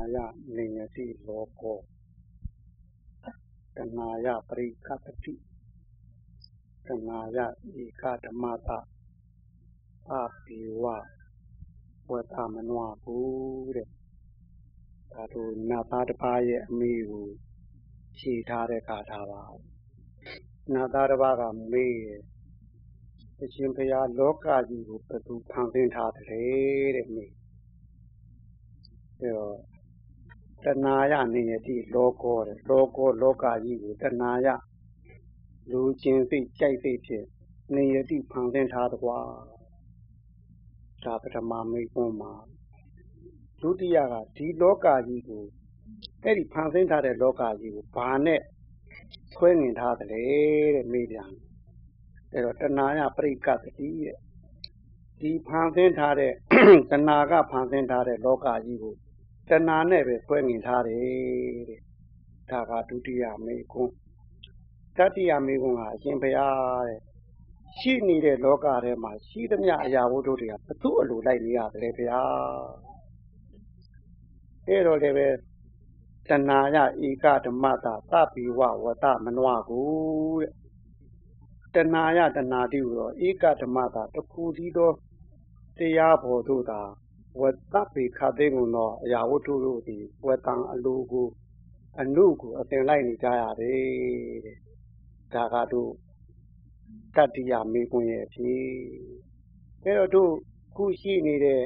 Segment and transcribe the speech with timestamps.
[0.00, 0.18] နာယ
[0.56, 1.78] နေယတိလောကော
[3.76, 5.34] တဏှာယပရိကပတိ
[6.86, 7.38] တဏှာယ
[7.82, 8.78] ဧကဓမ္မတာ
[10.10, 10.12] အ
[10.44, 10.84] ပိဝ
[12.10, 13.88] ဝတ္တမနဝဘူးတဲ့
[15.12, 17.28] ဒါတို့နတ်သားတစ်ပါးရဲ့အမိကို
[18.16, 19.42] ဖြေထားတဲ့ကာထာပါ
[20.72, 21.42] နတ်သားတစ်ပါးက
[21.72, 22.00] မေး
[23.42, 27.32] အရှင်ဘုရားလောကကြီးကိုဘယ်သူဖန်ဆင်းထားတယ်တဲ့မေး
[29.18, 29.69] အဲတော့
[30.64, 34.48] တဏှာယနေယတိလောကောတဲ့လောကောလောကကြီးကိုတဏှာယ
[35.70, 37.26] လူချင်းစိတ်ကြိုက်စိတ်ဖြင့်
[37.74, 39.18] နေယတိဖန်ဆင်းထားတကွာ
[41.04, 42.32] ဒါပထမမိကွန်းမှာ
[43.60, 45.44] ဒုတိယကဒီလောကကြီးကို
[46.22, 48.40] အဲ့ဒီဖန်ဆင်းထားတဲ့လောကကြီးကိုဘာနဲ့
[49.34, 51.30] ဆွဲငင်ထားတယ်တဲ့မေးပြန်
[52.32, 54.16] အဲ့တော့တဏှာယပရိကတတိတဲ့
[55.20, 56.32] ဒီဖန်ဆင်းထားတဲ့
[56.90, 58.94] တဏှာကဖန်ဆင်းထားတဲ့လောကကြီးကို
[59.50, 61.00] တဏှာနဲ့ပဲဆွဲငင်ထားတယ်
[61.68, 61.80] တဲ့
[62.50, 63.94] ဒါကဒုတိယမေကွန်း
[64.96, 67.00] တတိယမေကွန်းကအရှင်ဘုရားတဲ့
[67.78, 72.20] ရှိနေတဲ့လောကထဲမှာရှိသမျှအရာဝတ္ထုတွေကဘသူ့အလိုလိုက်နေရတယ်ဗျာ
[74.68, 75.28] အဲ့တော့လည်းပဲ
[76.28, 76.76] တဏှာယ
[77.08, 79.88] ဧကဓမ္မတာသပိဝဝတမနဝကို
[80.42, 84.90] တဲ့တဏှာယတဏှာတိဟူသောဧကဓမ္မတာတခုတည်းသော
[85.78, 86.80] တရားဘောတို့သာ
[87.38, 91.28] ဝတ္တပိခသိငုံသောအရာဝတ္ထုတို့သည်ဝတ္တံအလိုကို
[92.00, 94.58] အနုကိုအသင်လိုက်နေကြရတယ်တဲ့
[95.34, 95.90] ဒါကတို့
[97.16, 98.66] တတ္တိယမေကွန်းရဲ့ဖြစ်
[99.82, 100.32] အဲတော့တို့
[100.76, 101.62] ခုရှိနေတဲ့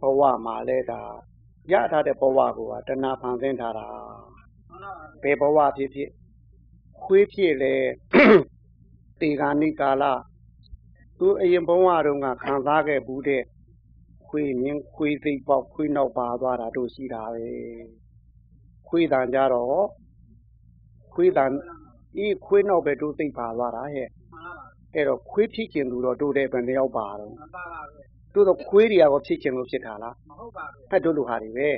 [0.00, 1.02] ဘဝမှာလဲဒါ
[1.72, 3.86] ရထားတဲ့ဘဝကိုကတဏှာဖန်ဆင်းထားတာ
[5.22, 6.10] ဘယ်ဘဝဖြစ်ဖြစ်
[7.04, 7.74] ခွေးဖြစ်လေ
[9.20, 10.04] တေဂာနိကာလ
[11.18, 13.42] သူအရင်ဘဝတုန်းကခံစားခဲ့ဘူးတဲ့
[14.34, 17.46] ခွေးမြင်ခွေးသိပ်ပေါက်ခွေးနောက်ပါသွားတာတို့ရှိတာပဲ
[18.88, 19.84] ခွေးတန်ကြတော့
[21.12, 21.50] ခွေးတန်
[22.24, 24.08] ဤခွေးနောက်ပဲတို့သိပ်ပါသွားတာဟဲ့
[24.94, 27.32] အဲ့တော့ခွေးဖြစ်ကျင်သူတော့တို့တဲ့ဘယ်နှယောက်ပါတော့
[28.34, 31.68] တို့တော့ခွေးတွေကတော့ဖြစ်ကျင်လို့ဖြစ်တာလားမဟုတ်ပါဘူးအဲ့တို့လူဟာတွေပဲ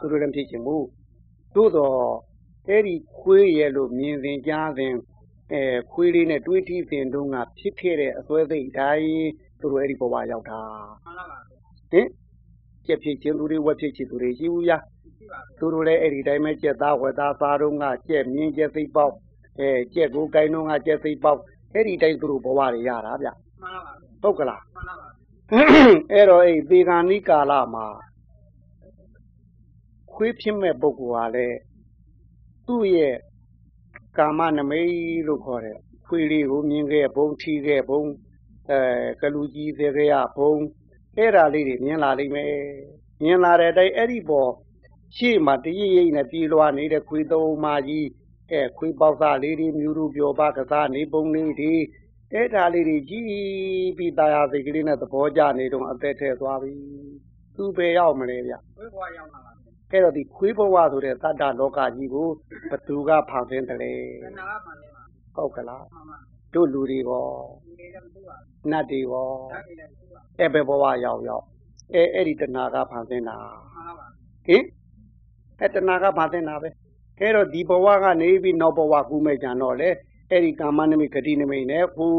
[0.00, 0.86] တို့တို့လည်းဖြစ်ကျင်ဘူး
[1.56, 1.98] တို့တော့
[2.68, 4.94] အဲ့ဒီခွေးရဲ့လို့မြင်စဉ်ကြားစဉ်
[5.52, 5.62] အဲ
[5.92, 9.26] ခွေးလေးနဲ့တွေးထီးစဉ်တုန်းကဖြစ်ခဲ့တဲ့အစွဲသိအတိုင်း
[9.60, 10.60] တို့တို့အဲ့ဒီဘဝရောက်တာ
[11.94, 12.08] ဟင်
[12.86, 14.82] ကြက်ဖြစ်ခြင်းသူတွေဝက်ဖြစ်ခြင်းသူတွေရှိဘူးလား
[15.58, 19.14] သူတို့လည်းအဲ့ဒီတိုင်းပဲကြက်သားဝက်သားစားတော့ကကြက်မြင်းကြက်သိပ်ပေါက်
[19.60, 21.40] အဲကြက်ကိုကိုင်းတော့ကကြက်သိပ်ပေါက်
[21.72, 23.28] အဲ့ဒီတိုင်းသူတို့ဘဝတွေရတာဗျ
[23.62, 25.08] မှန်ပါပါပုတ်ကလားမှန်ပါပါ
[26.12, 27.86] အဲ့တော့အဲ့သေဂာနိကာလမှာ
[30.12, 31.58] ခွေးဖြစ်မဲ့ပုဂ္ဂိုလ်ဟာလည်း
[32.66, 33.16] သူ့ရဲ့
[34.18, 34.94] ကာမနမိတ်
[35.26, 38.02] လို့ခေါ်တယ်ခွေးလေးကိုမြင်ခဲ့ဘုံထီခဲ့ဘုံ
[38.70, 38.80] အဲ
[39.20, 40.52] ကလူကြီးသေးခဲ့ရဘုံ
[41.16, 42.52] အဲ့ဒါလေးတွေမြင်လာလိမ့်မယ်
[43.22, 44.50] မြင်လာတဲ့အတိုင်းအဲ့ဒီပေါ်
[45.16, 48.06] ရှေ့မှာတရိပ်ရိပ်နဲ့ပြေးလွှားနေတဲ့ခွေးသုံးမကြီး
[48.50, 51.74] အဲခွေးပေါက်သားလေးတွေမြူရူပြောပါကစားနေပုံလေးတွေ
[52.32, 53.24] အဲ့ဒါလေးတွေကြည်
[53.98, 56.72] ပြီးတရားစိတ်ကလေးနဲ့သဘောကျနေတော့အသက်ထဲသွားပြီ
[57.56, 59.52] သူပဲရောက်မလဲဗျခွေးဘဝရောက်လာပါ
[59.90, 62.28] အဲ့တော့ဒီခွေးဘဝဆိုတဲ့တတ္တလောကကြီးကို
[62.70, 63.92] ဘသူကဖန်ဆင်းတယ်လဲ
[65.36, 65.84] ဟုတ်ကလား
[66.54, 67.26] တို့လူတွေရော
[68.70, 69.28] နတ်တွေရော
[70.38, 71.44] အဲ့ဘယ်ဘဝရောက်ရောက်
[71.94, 73.36] အဲအဲ့ဒီတဏှာကဖန်ဆင်းတာ
[74.46, 74.64] ဟင်
[75.60, 76.68] အဲ့တဏှာကဖန်ဆင်းတာပဲ
[77.20, 79.88] အဲ့တော့ဒီဘဝကနေပြီးနောက်ဘဝကူးမဲ့ကြံတော့လေ
[80.30, 82.14] အဲ့ဒီကာမနမိတ်ဂတိနမိတ်နဲ့ဟို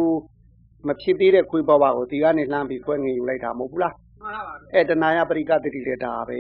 [0.88, 6.40] မဖြစ်သေးတဲ့ခွေးဘဝကိုဒီကနေလှမ်းပြီးခွဲငင်ယူလိုက်တာမဟုတ်ဘူးလားမှန်ပါပါအဲ့တဏှာယပရိကတိလေဒါပဲ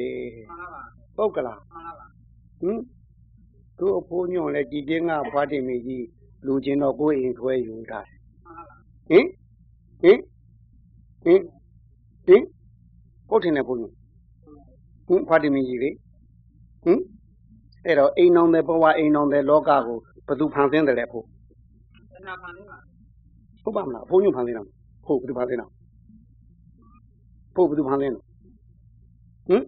[0.50, 0.82] မှန်ပါပါ
[1.18, 2.06] ပုတ်ကလားမှန်ပါပါ
[2.62, 2.80] ဟင်
[3.78, 6.06] သူ့အဖိုးညွန့်လဲကြည်ချင်းကဘွားတင်မကြီး
[6.48, 8.00] လူချင်းတော့ကိုယ်အိမ်ခွဲယူတာ
[9.10, 9.26] ဟင်
[10.02, 10.20] ဟင်
[11.24, 11.42] ဟင်
[12.26, 12.44] ဟင်
[13.30, 13.94] ဟုတ်တယ်နဲ့ဘုန်းကြီး
[15.08, 15.90] ဟင်ဘွားတင်မကြီးလေ
[16.84, 17.00] ဟင်
[17.86, 19.98] အဲ့တော့အိမ်အောင်တဲ့ဘဝအိမ်အောင်တဲ့လောကကို
[20.28, 21.26] ဘယ်သူဖန်ဆင်းတယ်လဲဖို့
[22.12, 22.78] တဏှာဖန်ဆင်းပါ
[23.64, 24.64] ဟုတ်ပါမလားဘုန်းကြီးဖန်ဆင်းတာ
[25.06, 25.68] ဟုတ်ဘယ်သူဖန်ဆင်းတာ
[27.56, 28.20] ဖို့ဘယ်သူဖန်ဆင်းလဲ
[29.50, 29.64] ဟင်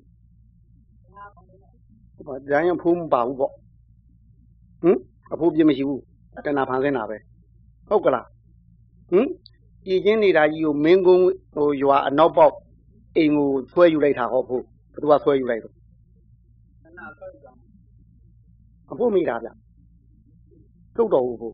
[2.28, 3.52] ဘာကြိုင်းဖုံးမပါဘူးပေါ့
[4.82, 4.98] ဟင်
[5.34, 6.02] အဖိုးပြမရှိဘူး
[6.46, 7.18] တဏှာဖန်ဆင်းတာပဲ
[7.90, 8.28] ဟုတ်ကလား
[9.12, 9.28] ဟင်
[9.86, 11.24] ကြည်ချင်းနေတာကြီးကိုမင်းကုန်း
[11.54, 12.54] ဟိုရွာအနောက်ပေါက်
[13.16, 14.64] အိမ်ကိုဆွဲယူလိုက်တာဟောဖို့
[14.94, 15.74] ဘယ်သူကဆွဲယူလိုက်တော့
[18.92, 19.50] အဖို့မိတာဗျ
[20.96, 21.54] တုတ်တော်ဘူးဖို့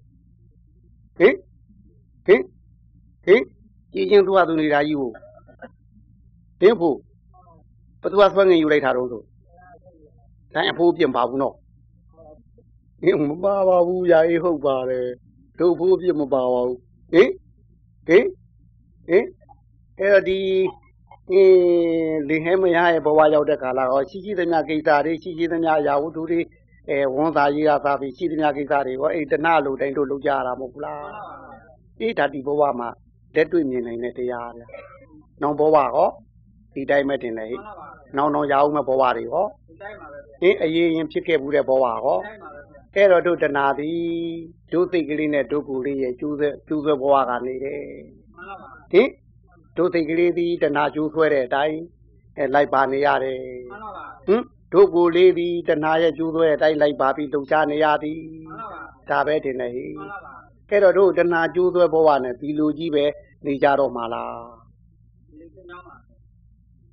[1.18, 1.35] ဟင်
[2.25, 2.41] ဟင်
[3.25, 3.41] ဟင်
[3.94, 5.12] ကြည်ချင်းသူ့ဟာသူနေတာကြီးကို
[6.59, 6.97] ဟင်ဖို့
[8.01, 9.21] ဘယ်သူကဆွဲငင်ယူလိုက်တာတော့ဆို
[10.53, 11.56] တိုင်းအဖိုးပြင်ပါဘူးနော်
[13.04, 15.08] ဟင်မပါပါဘူးယာအေးဟုတ်ပါတယ်
[15.60, 16.80] တို့ဖိုးပြင်မပါပါဘူး
[17.14, 17.30] ဟင်
[18.08, 18.26] ဟင်
[19.08, 19.26] ဟင်
[20.00, 20.40] အဲ့တော့ဒီ
[21.32, 26.40] အင်းလင်ဟဲမရရဲ့ဘဝရောက်တဲ့ကာလရောရှိရှိသမျှကိစ္စတွေရှိရှိသမျှရာဝတ္ထုတွေ
[26.90, 31.02] အဲဝန်သားကြီးကသာပြီးရှိသမျှကိစ္စတွေရောအဲ့တဏှလိုတိုင်းတို့လုပ်ကြရတာမဟုတ်ဘူးလား
[32.00, 32.90] အေးဒါဒီဘဝမှာ
[33.36, 34.68] လက်တွေ့မြင်နိုင်တဲ့တရားဗျာ
[35.42, 36.10] နောက်ဘဝရော
[36.74, 37.58] ဒီတိုင်းပဲတင်လေဟိ
[38.18, 39.46] နောက်နောက်ရအောင်မဲ့ဘဝတွေရော
[40.42, 42.18] အင်းအရေးရင်ဖြစ်ခဲ့ဘူးတဲ့ဘဝရော
[42.95, 44.04] အဲ့တော့တို့တဏှာသည်
[44.74, 47.81] တို့သိကလေးနဲ့တို့ကိုယ်လေးရဲ့ကျိုးဆွဲကျိုးဆွဲဘဝကနေတယ်
[48.92, 49.10] ဟင်
[49.78, 51.80] တို့သိကလေးသည်တဏှာကျိုးဆွဲတဲ့အတိုင်း
[52.38, 53.40] အဲလိုက်ပါနေရတယ်
[54.28, 54.44] ဟင်
[54.74, 58.19] တို့ကိုယ်လေးသည်တဏှာရဲ့ကျိုးဆွဲတဲ့အတိုင်းလိုက်ပါပြီးလှုပ်ရှားနေရသည်
[59.10, 59.86] ဒါပဲတင်လေဟိ
[60.69, 63.06] အဲ့တော့တို့တဏှာကျိုးဆွဲဘဝနဲ့ဒီလိုကြီးပဲ
[63.45, 64.63] နေကြတော့မှာလား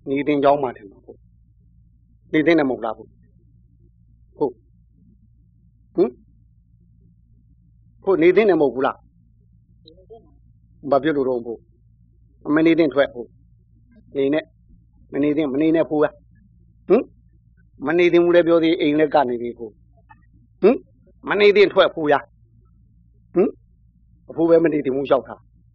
[0.08, 1.19] နေတင်ကြောင်းမှာတယ်မဟုတ်
[2.32, 3.11] နေတင်တယ်မဟုတ်လားဟုတ်
[4.38, 4.55] ဟုတ်
[5.94, 6.11] ဟင်
[8.05, 8.97] ဟုတ်နေတင်တယ်မဟုတ်ဘူးလား
[10.91, 11.61] ဘာဖြစ်လို့တော့ဟုတ်
[12.55, 13.29] မနေတင်ထွက်ဟုတ်
[14.17, 14.44] နေနဲ့
[15.12, 16.06] မနေတင်မနေနဲ့ဖိုးရ
[16.88, 17.02] ဟင်
[17.87, 19.73] မနေတင်ဘူးလည်းပြောသေးအိမ်လည်းကနေပြီဖိုး
[20.62, 20.76] ဟင်
[21.29, 22.14] မနေတင်ထွက်ဖိုးရ
[23.35, 23.49] ဟင်
[24.31, 25.35] အဖိုးပဲမနေတင်ဘူးလျှောက်တာ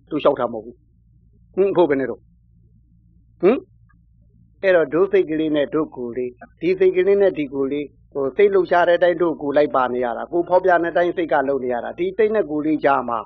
[0.09, 0.75] သူလျှောက်တာမဟုတ်ဘူး
[1.55, 2.19] ဟင်အဖိုးပဲနေတော့
[3.41, 3.57] ဟင်
[4.61, 13.19] အဲ့တော့ဒုစိတ်ကလေးနဲ့ဒုကိုလေးဒီစိတ်ကလေးနဲ့ဒီကိုလေး ဟိုစိတ်လှုပ်ရှားတဲ့အတိုင်းတို့ကိုလိုက်ပါနေရတာကိုဖောက်ပြတဲ့အတိုင်းစိတ်ကလုံနေရတာဒီစိတ်နဲ့ကိုလေးကြားမှာ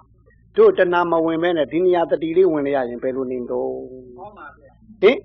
[0.58, 3.70] တို့တဏမဝင်မဲနဲ့ဒီနေရာတတိလေးဝင်ရရင်ဘယ်လိုနေတော့
[4.18, 4.72] ဟုတ်ပါဗျာ
[5.02, 5.18] ဟင်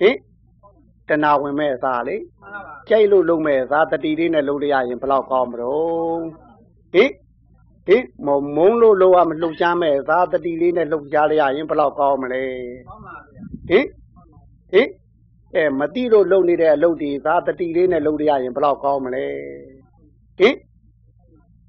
[0.00, 0.16] ဟင်
[1.08, 2.16] တဏဝင်မဲ့အစားလေ
[2.88, 6.20] ကြိုက်လို့လုံမဲ့အစားတတိလေးနဲ့လုံရရင်ဘယ်လောက်ကောင်းမလို့
[6.94, 7.10] ဟင်
[7.86, 12.42] ဟင်မမုံလို့လောရမလှုပ်ရှားမဲ့သာတတိလေးနဲ့လှုပ်ရှားရရင်ဘယ်လောက်ကောင်းမလဲ
[13.68, 13.86] ဟင်
[14.72, 14.88] ဟင်
[15.54, 19.24] အဲမတိလို့လုံနေတဲ့အလုပ်ဒီသာတတိလေးနဲ့လုပ်ရရင်ဘယ်လောက်ကောင်းမလဲ
[20.38, 20.54] ဟင်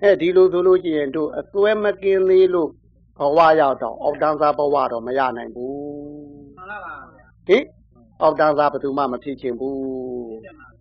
[0.02, 2.70] အဲဒီလိုဆိုလို့ရှိရင်တို့အစွဲမကင်းသေးလို့
[3.18, 5.74] ဘဝရောက်တော့အောက်တန်းစားဘဝတော့မရနိုင်ဘူး
[6.58, 6.96] မှန်ပါပါ
[7.48, 7.64] ဟင်
[8.22, 9.78] အောက်တန်းစားဘယ်သူမှမဖြစ်ချင်ဘူး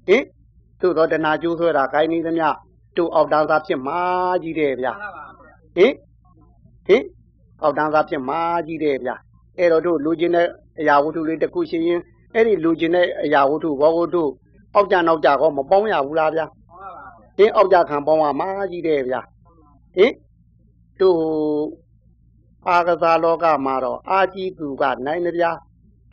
[0.08, 0.24] ဟင်
[0.80, 2.48] သို့တော့တဏှာကျိုးဆွဲတာခိုင်းနေသမျှ
[2.96, 4.00] တို့အောက်တန်းစားဖြစ်မှာ
[4.42, 4.92] ကြီးတယ်ဗျာ
[5.76, 5.92] ဟင်
[6.86, 7.02] ဟင်
[7.62, 9.16] အောက်တန်းစားဖြစ်မှာကြီးတယ်ဗျာ
[9.58, 10.48] အဲ့တော့တို့လူချင်းတဲ့
[10.78, 12.00] အရာဝတ္ထုလေးတစ်ခုရှိရင်
[12.34, 14.24] အဲ့ဒီလူကျင်တဲ့အရာဝတ္ထုဘောဝတ္ထု
[14.74, 16.46] အောက်ကြနောက်ကြကောမပေါင်းရဘူးလားဗျာ
[17.36, 19.20] ဟင်းအောက်ကြခံပေါင်းရမှာကြီးတယ်ဗျာ
[19.96, 20.12] ဟင်
[21.00, 21.18] တို့
[22.68, 25.50] အာကစားလောကမှာတော့အာကြီးသူကနိုင်တယ်ဗျာ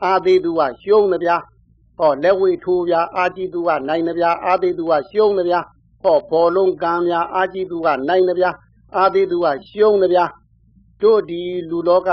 [0.03, 1.37] အာသေးသူကရှုံးတယ်ဗျာ
[1.97, 5.59] ဟောလက်ဝိထိုးဗျာအာကြီးသူကနိုင်တယ်ဗျာအာသေးသူကရှုံးတယ်ဗျာ
[6.03, 8.51] ဟောဘောလုံးကံဗျာအာကြီးသူကနိုင်တယ်ဗျာ
[8.95, 10.25] အာသေးသူကရှုံးတယ်ဗျာ
[11.01, 12.09] တို့ဒီလူလောက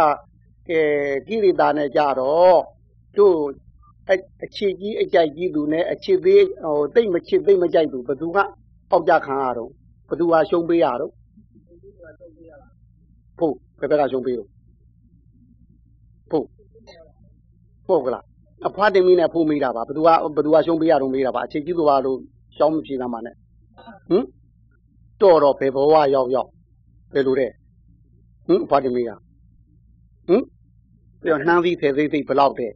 [0.69, 0.81] ကဲ
[1.27, 2.61] ကိရိတာနဲ့ကြတော့
[3.17, 3.37] တို့
[4.45, 8.39] အခြေကြီးအကြိုက်ကြီးသူနဲ့အခြေသေးဟိုတိတ်မချစ်တိတ်မကြိုက်သူဘသူက
[8.91, 9.71] ပေါက်ကြခံရတော့
[10.09, 11.13] ဘသူဟာရှုံးပေးရတော့
[13.39, 14.49] ဖို့ဘယ်ဘက်ကရှုံးပေးတော့
[16.31, 16.47] ဖို့
[17.87, 18.25] ဖို့ကလား
[18.69, 22.19] အဖွားတင်မီနဲ့ဖို့မိတာပါဘသူကဘသူကရှုံးပေးရတော့မိတာပါအခြေကြီးသူပါလို့
[22.57, 23.35] ရှောင်းမပြေတာမှနဲ့
[24.09, 24.25] ဟင်
[25.23, 26.49] တော့တော့ဘယ်ဘဝရောက်ရောက်
[27.15, 27.51] ဘယ်လိုတဲ့
[28.47, 29.11] ဟင်အဖွားတင်မီက
[30.29, 30.43] ဟင်
[31.23, 32.73] ပြောနှမ်းပြီးဖယ်သေးသေးဘလောက်တဲ့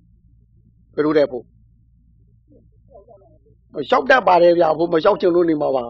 [0.96, 1.44] ဘယ်လိုတဲ့ဖို့
[3.88, 5.84] လျှောက်တတ်ပါတယ်ဗျာဖို့မလျှောက်ချင်လို့နေမှာပါ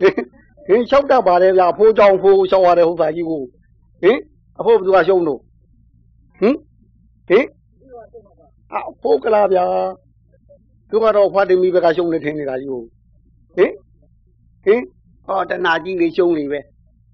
[0.00, 3.42] ဟင်လျှောက်တတ်ပါတယ်ဗျာဖိုးကြောင်ဖိုးလျှောက်ရတယ်ဟုတ်ပါကြီးကို
[4.02, 4.18] ဟင်
[4.58, 5.40] အဖို့ဘယ်သူကရှုံးလို့
[6.40, 6.56] ဟင်
[7.28, 7.46] ဟင်
[8.74, 9.64] အဖို့ကလားဗျာ
[10.90, 12.82] သူကတော့ဖွားတင်မိဘကရှုံးနေထင်နေတာကြီးကို
[13.56, 13.72] ဟင်
[14.64, 14.80] ဟင်
[15.26, 16.60] ဟောတဏှာကြီးလေးရှုံးနေပဲ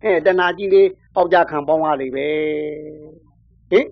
[0.03, 2.27] အဲတဏှာကြီးလေးအောက်ကြခံပေါင်းရလေပဲ
[3.71, 3.87] ဟင်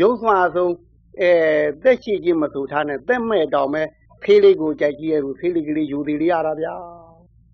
[0.00, 0.72] ရုပ်စွာဆုံး
[1.20, 1.30] အဲ
[1.82, 3.86] သက်ရှိခြင်းမဆိုထားနဲ့သက်မဲ့တောင်မဲ့
[4.22, 6.74] ဖေးလေးကိုကြိုက်ကြည့်ရဘူးဖေးလေးကလေးယူသေးလေးရတာဗျာ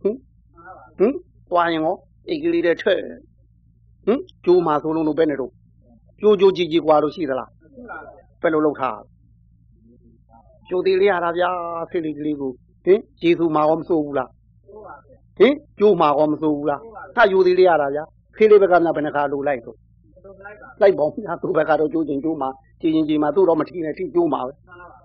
[0.02, 0.17] ဟင်
[0.99, 1.12] ဟင်
[1.50, 1.97] တွားရင်ရော
[2.29, 3.00] အိတ်ကလေးတွေထွက်
[4.07, 5.52] ဟင်ကျိုးမှာဆိုလုံးလို့ပဲနေတော့
[6.21, 7.50] ကျိုးကျိုးကြည့်ကြည့်ကွာလို့ရှိသလား
[8.40, 9.00] ပဲလို့လောက်ထား
[10.69, 11.50] ကျိုးသေးလေးရတာဗျာ
[11.90, 12.52] ဖေးလေးကလေးကို
[12.85, 14.31] ဟင်ကျေစုမှာရောမစိုးဘူးလား
[15.38, 16.81] ဟင်ကျိုးမှာရောမစိုးဘူးလား
[17.17, 18.05] ถ้าယူသေးလေးရတာဗျာ
[18.37, 19.75] ဖေးလေးဘက်ကများဘယ်နှခါလိုလိုက်ဆို
[20.81, 22.49] လိုက်ပေါ့ညာသူ့ဘက်ကတော့ကျိုးချင်းကျိုးမှာ
[22.81, 24.53] ကြည်ရင်ကြည်မှာသူ့တော့မထီနဲ့ထိကျိုးမှာပဲ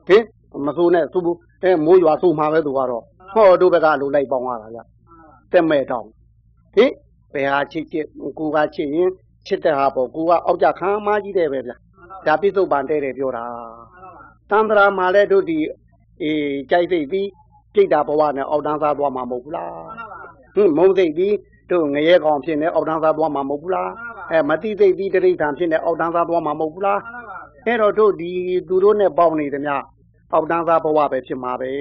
[0.07, 0.23] ဟင်
[0.65, 1.23] မဆိုးနဲ့သူ့
[1.63, 3.03] အဲမိုးရွာဆိုးမှာပဲသူကတော့
[3.33, 4.79] ဟောတို့ဘက်ကလိုလိုက်ပေါင်းရတာဗျ
[5.51, 6.09] တက်မဲ့တောင်း
[6.75, 6.91] ဟင်
[7.33, 8.05] ဘယ်ဟာချစ်ချစ်
[8.39, 9.09] ကိုကချစ်ရင်
[9.47, 11.71] ချစ်တဲ့ဟာပေါ့ကိုကအောက်ကြခံမကြီးတယ်ပဲဗျ
[12.27, 13.45] ဒါပြစ္ဆုတ်ပန်တဲ့တယ်ပြောတာ
[14.51, 15.57] တန္တရာမှာလည်းတို့ဒီ
[16.21, 17.27] အေးကြိုက်စိတ်ပြီး
[17.75, 19.71] ကြိတ်တာဘဝနဲ့အောက်တန်းစားသွားမှာမဟုတ်ဘူးလား
[20.55, 21.35] ဟင်မုံစိတ်ပြီး
[21.71, 23.89] တို့ငရဲကောင်ဖြစ်နေအောက်တန်းစားသွားမှာမဟုတ်ဘူးလား
[24.31, 26.99] အဲမတိစိတ်ပြီးတိဋ္ဌာန်ဖြစ်နေအောက်တန်းစားသွားမှာမဟုတ်ဘူးလား
[27.65, 28.31] အဲ့တော့တို့ဒီ
[28.67, 29.75] သူတို့နဲ့ပေါင်းနေသမျှ
[30.31, 31.71] အောက်တန်းစားဘဝပဲဖြစ်မှာပဲ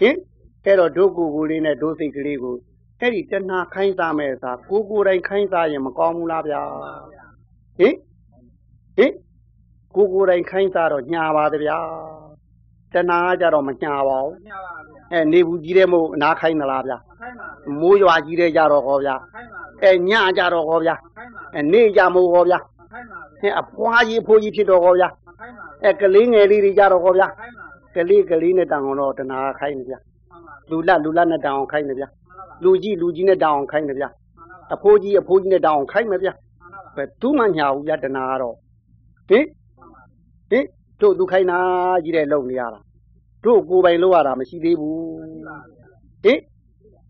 [0.00, 0.16] ဟင်
[0.64, 2.56] အဲ့တော့ဒုကိုကိုလေးနဲ့ဒုစိတ်ကလေးကို
[3.00, 6.60] အဲ့ဒီတဏှာခိုင်းစားမဲ့စာကိုကိုယ်တိုင်ခိုင်းစားရင်မကောင်းဘူးလားဗျာ
[7.78, 7.94] ဟင်
[8.98, 9.12] ဟင်
[9.94, 11.78] ကိုကိုယ်တိုင်ခိုင်းစားတော့ညာပါတဗျာ
[12.94, 22.58] တဏှာကကြတော့မညာပါဘူးညာပါဗျာအဲနေဘူးကြီးတဲ့မို့အနာခိုင်းသလားဗျာမခိုင်းပါဗျာမိုးရွာကြီးတဲ့ကြတော့ဟောဗျာမခိုင်းပါဗျာအဲညကြတော့ဟောဗျာမခိုင်းပါအဲနေကြမို့ဟောဗျာ
[23.38, 38.54] မခိုင်းပါဗျာအဲအဖွားကြီးဖိုးကြီးဖြစ်တော့ဟောဗျာမခိုင်းပါဗျာအဲကလေးငယ်လေးတွေကြတော့ဟောဗျာမခိုင်းပါဗျာကလေးကလေးနဲ့တောင်တော့တဏှာခိုင်းနေဗျာမှန်ပါလူလလူလနဲ့တောင်ခိုင်းနေဗျာမှန်ပါလူကြီးလူကြီးနဲ့တောင်ခိုင်းနေဗျာမှန်ပါအဖိုးကြီးအဖိုးကြီးနဲ့တောင်ခိုင်းမယ်ဗျာမှန်ပါဘယ်သူမှညာဘူးဗျာတဏှာကတော့
[39.28, 39.44] ဟင်
[40.50, 40.64] ဟင်
[41.00, 41.58] တို့သူခိုင်းတာ
[42.04, 42.80] ကြီးတဲ့လုံနေရတာ
[43.44, 44.96] တို့ကိုယ်ပိုင်လောက်ရတာမရှိသေးဘူး
[46.24, 46.40] ဟင်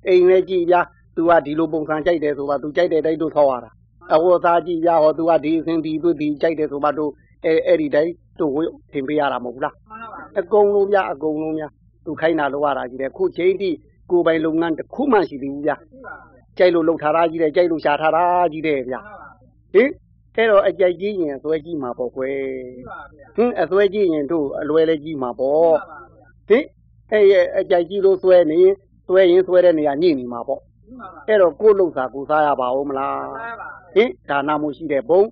[0.07, 0.81] အိမ်လည်းကြည့်ဗျာ
[1.17, 3.71] तू ကဒီလိုပုံစံကြိုက်တယ်ဆိုပါ तू ကြိုက်တဲ့တိုင်းတို့ဆောက်ရတာ
[4.15, 7.11] အဟောသားကြည့်ဗျာဟော तू ကဒီအစဉ်ဒီသူဒီကြိုက်တယ်ဆိုပါတို့
[7.45, 11.69] အဲအဲ့ဒီတိုင်းတို့ဝေထင်ပေးရတာမဟုတ်ဘူးလားမှန်ပါအကုန်လုံးဗျာအကုန်လုံးဗျာ
[12.05, 13.71] तू ခိုင်းတာလောက်ရတာကြီးတယ်ခုချိန်ထိ
[14.11, 19.29] ကိုယ်ပိုင်လုပ်ငန်းတစ်ခုမှရှိသေးဘူးဗျာရှိပါဗျာကြိုက်လို့လှုပ်ထားတာကြီးတယ်ကြိုက်လို့ရှာထားတာကြီးတယ်ဗျာမှန်ပါ
[19.75, 19.91] ဟင်
[20.35, 22.37] အဲ့တော့အကြိုက်ကြီးရင်အစွဲကြီးမှာပေါ့ကွယ်
[22.77, 26.65] ရှိပါဗျာဟင်အစွဲကြီးရင်တို့အလွယ်လည်းကြီးမှာပေါ့မှန်ပါဗျာဟင်
[27.13, 28.75] အဲ့ရဲ့အကြိုက်ကြီးလို့စွဲနေရင်
[29.07, 35.23] စွဲရင်စွဲတဲ့နေရာညှိနေမှာပေါ့ရှိပါဗျာအဲ့တော့ကိုယ်လှုပ်စာကိုစားရပါဦးမလားစားပါ ဟင်ဒါနမှုရှိတဲ့ဘုံ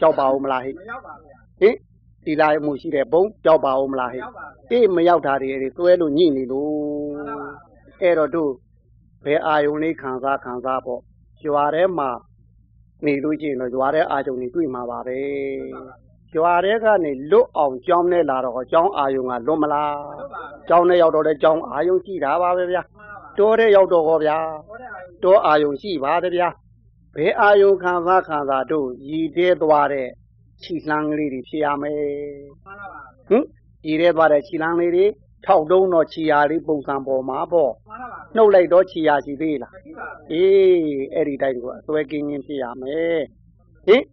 [0.00, 1.74] ကြောက်ပါဦးမလားဟိမရောက်ပါဗျာဟင်
[2.24, 6.72] ဒီလာမှုရှိတဲ့ဘုံကြောက်ပါဦးမလားဟိရောက်ပါဗျာအေးမရောက်တာတွေစွဲလို့ညှိနေလို့
[8.02, 8.52] အဲ့တော့တို့
[9.24, 11.00] ဘယ်အာယုန်လေးခံစားခံစားပေါ့
[11.42, 12.10] ကြွားထဲမှာ
[13.06, 15.18] နေလို့ရှိရင်တော့ကြွားထဲအာယုန်တွေတွေ့မှာပါပဲ
[16.32, 24.36] ကြွားထဲကနေလွတ်အောင်ကြောင်းနဲ့လာတော့ကြောင်းအာယုန်ကလွတ်မလားဟုတ်ပါဗျာကြောင်းနဲ့ရောက်တော့တဲ့ကြောင်းအာယုန်ရှိတာပါပဲဗျာမှန်ပါဗျာတောထဲရောက်တော့ဟောဗျာ
[24.68, 26.48] ဟောတဲ့အာယုတောအာယုန်ရှိပါတယ်ဗျာ
[27.16, 30.08] ဘယ်အာယုန်ခံစားခံစားတို့ရည်သေးသွားတဲ့
[30.62, 32.00] ခြိလှမ်းကလေးတွေဖြစ်ရမယ်
[32.64, 33.44] မှန်ပါဗျာဟင်
[33.86, 35.06] ရည်သေးသွားတဲ့ခြိလှမ်းလေးတွေ
[35.46, 43.20] ထောက်တုံးတော့ခြိရာလေးပုံစံပေါ်မှာပေါ့မှန်ပါဗျာနှုတ်လိုက်တော့ခြိရာရှိသေးလားမရှိပါဘူးအေးအဲ့ဒီတိုင်းကိုအစွဲကင်းကင်းဖြစ်ရမယ်
[43.86, 44.04] ဟင်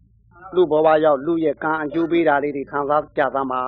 [0.55, 3.61] လူဘဝရောက်လူရဲ့ကံအကျိုးပေးတာလေးတွေခံစားကြသမှာ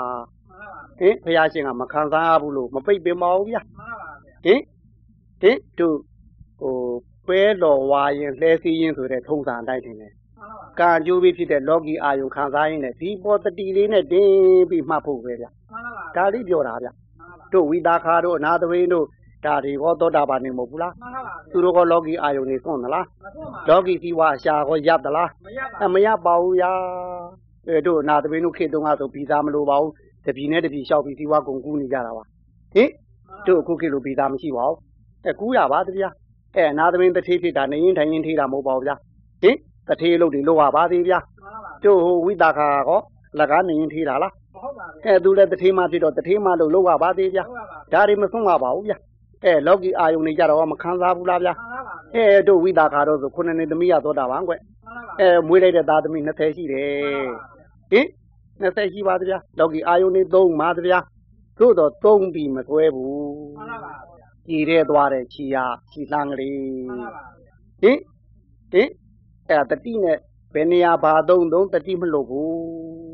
[1.00, 4.62] မှန်ပါဗျာဟင်ဘုရားရှင်ကမခံစားရဘူးလို့မပိတ်ပင်ပါဘူးဗျာမှန်ပါဗျာဟင်
[5.42, 5.98] ဟင်တို့
[6.62, 6.76] ဟို
[7.30, 19.06] ပဲတော်ဝါရင်လှဲစည်းရင်ဆိုတဲ့ထုံးစံအတိုင်းတင်တယ်မှန်ပါဗျာကံအကျိုးပေးဖြစ်တဲ့လောကီအာယုံခံစားရင်းနဲ့ဒီပေါ်တတိလေးနဲ့တင်းပြီးမှတ်ဖို့ပဲဗျမှန်ပါဗျာဒါလေးပြောတာဗျမှန်ပါဗျာတို့ဝိတာခါတို့အနာသဝိတို့
[19.46, 26.72] ဒါတွေဟောသောတာပန်နေမဟုတ်ဘူးလားမှန်ပါဗျာသူတို့ကလောကီအာယုံနေစွန့်သလားမဆုံးပါလောကီစီဝါအရှာကိုရပ်သလားမရပါအမရပါဘူးယာ
[27.68, 29.92] အဲတို့အနာသဝိတို့ခေတ်တုန်းကဆိုဗီဇာမလိုပါဘူး
[30.26, 32.24] တပီနဲ့တပီလျှောက်ပြီးစီဝါကုန်ကူးနေကြတာပါ
[32.74, 32.90] ဟင်
[33.46, 34.78] တို့အခုခေတ်လိုဗီဇာမရှိပါဘူး
[35.26, 36.10] အဲကူးရပါတဗျာ
[36.56, 38.96] အဲအနာသမင်းတထေးဖြစ်တာနေရင်ထိုင်ရင်ထေးတာမဟုတ်ပါဘူးဗျာ
[39.42, 39.56] ဟင်
[39.88, 43.02] တထေးလို့ဒီလို့ရပါသေးဗျာမှန်ပါဗျာတို့ဟိုဝိတာခါကော
[43.40, 48.98] လကားနေရင်ထေးတာလားမဟုတ်ပါဗျာအဲသူလည်းတထေးမှဖြစ်တော့တထေးမှလို့လို့ရပါသေးဗျာဟုတ်ပါပါဒါတွေမဆုံးပါပါဘူးဗျာ
[49.46, 57.28] အဲလောကီအာယုန်နေကြတော့မခံစားဘူးလားဗျာမှန်ပါဗျာအဲတို့ဝိတာခါတော့ဆိုခုနှစ်နှစ်သမီးရသောတာပန်ကွမှန်ပါဗျာအဲမွေးလိုက်တဲ့သားသမီး20ရှိတယ်
[57.92, 58.08] ဟင်
[58.62, 61.00] 20ရှိပါတဗျာလောကီအာယုန်နေ3ပါတဗျာ
[61.60, 63.14] တို့တော့3ပြီးမဆွဲဘူး
[63.58, 64.19] မှန်
[64.50, 67.98] ပါဗျာကြည်တဲ့သွားတဲ့ခြီယာခြီလှမ်းကလေးမှန်ပါဗျာဟင်
[68.72, 68.90] ဟင်
[69.48, 70.18] အဲ့ဒါတတိနဲ့
[70.54, 72.52] ဘယ်နေရာဘာသုံးသုံးတတိမလို့ဘူး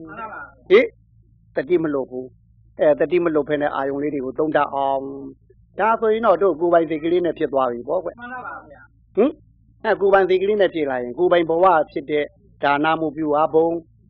[0.07, 0.85] မှန်ပါဗျာဟင်
[1.55, 2.27] တတိမလို့ဘူး
[2.79, 5.03] အဲတတိမလို့ဖ ೇನೆ အာယုံလေးတွေကိုသုံးတတ်အောင်
[5.79, 8.81] ဒါဆိုရင်တော့တို့ကိုယ်ပိုင်စိတ်ကလေးနဲ့ဖြစ်သွားပြီပေါ့ကွမှန်ပါဗျာ
[9.15, 9.31] ဟင်
[9.83, 12.25] အဲကိုယ်ပိုင်စိတ်ကလေးနဲ့ဖြစ်လာရင်ကိုယ်ပိုင်ဘဝဖြစ်တဲ့
[12.63, 13.67] ဒါနမှုပြုအားဘုံ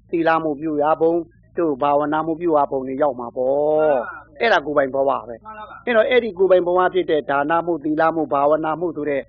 [0.10, 1.14] သီလမှုပြုအားဘုံ
[1.58, 9.22] တို့ဘာဝနာမှုပြုအားဘုံတွေရောက်မှာပေါ့ အဲ့ဒါကိုယ်ပိုင်ဘဝပဲမှန်ပါဗျာအဲ့တော့အဲ့ဒီကိုယ်ပိုင်ဘဝဖြစ်တဲ့ဒါနမှုသီလမှုဘာဝနာမှုဆိုတဲ့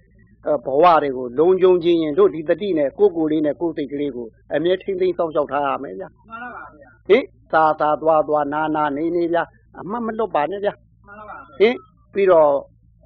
[0.47, 9.43] အဲဘဝတွေကိုလုံခြုံခြင်းရင်တို့ဒီတတိနဲ့ကိုယ်ကိုယ်လေးနဲ့ကိုယ်စိတ်ကလေးကိုအမြဲထိမ့်သိမ်းစောင့်ရှောက်ထားရမယ်ဗျာမှန်ပါဗျာဟင်သာသာသွားသွားနာနာနေနေဗျာ
[9.81, 10.73] အမှတ်မလွတ်ပါနဲ့ဗျာ
[11.07, 11.75] မှန်ပါဗျာဟင်
[12.13, 12.51] ပြီးတော့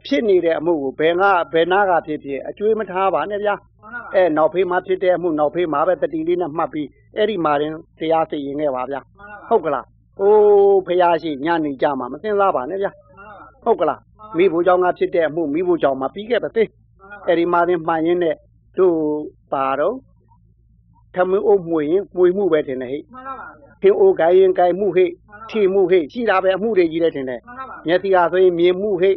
[0.07, 9.87] ဖြစ်နေတဲ့အမှုကိုဘယ်ကဘယ်နာကဖြစ်ဖြစ်အကျွေးမထားပါနဲ့ဗျာမှန်ပါဗျာအဲနောက်ဖေးမှာဖြစ်တဲ့အမှုနောက်ဖေးမှာပဲတတိလေးနဲ့မှတ်ပြီးအဲ့ဒီမှာရင်တရားသိရင်ခဲ့ပါဗျာမှန်ပါဗျာဟုတ်ကလား
[10.20, 14.00] အိုးဖရာရှိညနေကြမှာမစင်စားပါနဲ့ဗျာမှန်ပါဗျာဟုတ်ကလား
[14.36, 16.68] မိဖို့ကြောင့်ကဖြစ်တဲ့အမှုမိဖို့ကြောင့်မှာပြီးခဲ့ပါသေး
[17.26, 18.36] အဲ့ဒီမှာတင်မှန်ရင်းနဲ့
[18.78, 18.96] တို့
[19.52, 19.96] ပါတော့
[21.14, 23.46] ထမင်းအိုးမှွေရင်မှွေမှုပဲထင်တယ်ဟဲ့မှန်ပါဗျာ
[23.82, 25.10] ထင်းအိုးကိုင်းရင်ကိုင်းမှုဟဲ့
[25.50, 29.16] ထီမှုဟဲ့ရှိတာပဲအမှုတွေကြီးတယ်ထင်တယ်မှန်ပါဗျာမျက်စိကဆိုရင်မြင်မှုဟဲ့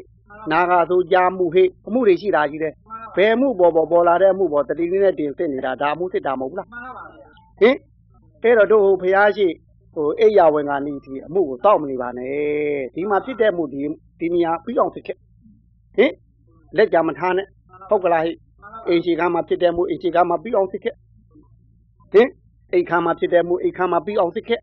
[0.52, 2.74] နားကဆိုကြားမှုဟဲ့အမှုတွေရှိတာကြီးတယ်
[3.16, 7.30] ဘယ်မှုပေါ်ပေါ်ပေါ်လာတဲ့အမှုပေါ်တတိလေးနဲ့တင်စစ်နေတာဒါအမှုစစ်တာမဟုတ်ဘူးလားမှန်ပါဗျာ
[7.60, 7.76] ဟင်
[8.44, 9.48] အဲ့တော့တို့ဟိုဖျားရှိ
[9.94, 12.36] ဟိုအိယာဝင်ကနေဒီအမှုကိုတောက်မနေပါနဲ့
[12.96, 13.82] ဒီမှာဖြစ်တဲ့မှုဒီ
[14.20, 15.18] ဒီနေရာပြီးအောင်စစ်ခဲ့
[15.98, 16.12] ဟင်
[16.78, 17.48] လက်ကြမထားနဲ့
[17.90, 18.36] ဟုတ်ကလားဟဲ့
[18.88, 20.96] အိမ်ရှိကမှာဖြစ်တဲ့မှုအိမ်ရှိကမှာပြီးအောင်စစ်ခဲ့
[22.14, 22.30] ဟင်
[22.74, 24.60] အိမ်ခါမှာဖြစ်တဲ့မှုအိမ်ခါမှာပြီးအောင်စစ်ခဲ့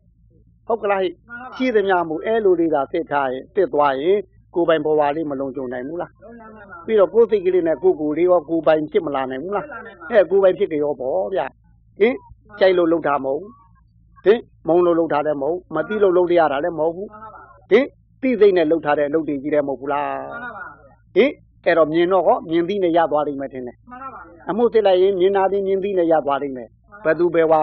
[0.67, 1.09] ဟုတ်ကလားဟိ
[1.55, 4.19] ရှိသမျှမှုအဲလိုလေးသာစစ်ထားရင်တစ်သွားရင်
[4.55, 9.65] ကိုယ်ပိုင်ဘဝလေးမလုံးကြုံနိုင်ဘူးလားလုံးလမ်းမှာပြီးတော့ကိုယ်စိတ်ကလေးနဲ့ကိုယ်ကိုယ်လေးရောကိုယ်ပိုင်ဖြစ်မလာနိုင်ဘူးလား
[10.09, 11.41] အဲကိုယ်ပိုင်ဖြစ်ကြရောပေါ့ဗျ
[11.99, 12.15] ဟင်
[12.59, 13.51] ကြိုက်လို့လုံတာမဟုတ်ဘူး
[14.23, 17.85] ဟင်မုံလို့လှုပ်ထားတယ်မဟုတ်မသိလို့လှုပ်ရတာလည်းမဟုတ်ဘူးမှန်ပါပါဟင်
[18.21, 20.65] သိစိတ်နဲ့လှုပ်ထားတဲ့အလုပ်တွေကြီးတယ်မဟုတ်ဘူးလားမှန်ပါပါ
[21.15, 21.31] ဟင်
[21.65, 26.69] အဲ့တော့မြင်တော့ဟောမြင်ပြီးနဲ့ရသွားလိမ့်မယ်ထင်တယ်မှန်ပါပါအမှုစစ်လိုက်ရင်မြင်တာပြီးမြင်ပြီးနဲ့ရသွားလိမ့်မယ်
[27.03, 27.61] ဘယ်သူပဲဝါ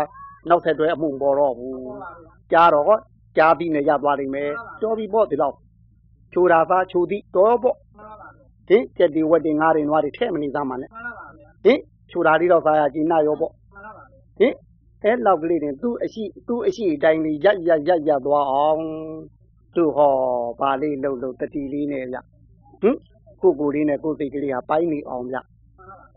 [0.49, 2.11] နောက်ဆက်တွဲအမှုမပေါ်တော့ဘူးမှန်ပါပါ
[2.53, 2.99] ကြားတော့ဟော
[3.37, 4.51] ကြားပြီးနဲ့ရသွားလိမ့်မယ်
[4.81, 5.55] ကြောပြီးပေါ့ဒီတော့
[6.33, 8.29] ချိုတာသားချိုသည်တော့ပေါ့မှန်ပါပါ
[8.69, 11.27] ဟင်ကြက်ဒီဝက်ဒီငါးတွေနွားတွေထဲ့မနေသားမှနဲ့မှန်ပါပါ
[11.65, 11.79] ဟင်
[12.11, 14.05] ချိုတာလေးတော့စားရကြည်နာရောပေါ့မှန်ပါပါ
[14.39, 14.53] ဟင်
[15.05, 18.83] အဲ့လောက်ကလေးတွေသူ့အရှိသူ့အရှိအတိုင်းလေးရက်ရက်ရက်ရက်သွားအောင်
[19.75, 20.15] သူ့ဟော
[20.61, 22.17] ဗာလေးလှုပ်လှုပ်တတိလေးနဲ့ဗျ
[22.83, 22.97] ဟင်
[23.43, 25.37] ကိုကိုလေးနဲ့ကိုစိတ်ကလေးဟာပိုင်းနေအောင်ဗျ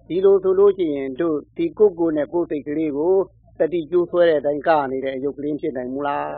[0.07, 3.13] ဒီလိုဆိုလို့ရှိရင်တို့ဒီကိုကိုနဲ့ကိုစိတ်ကလေးကို
[3.59, 6.31] တတိကျိုးဆွဲတဲ့အတိုင်းကာနေတဲ့အယုတ်ကလေးဖြစ်နိုင်မူလား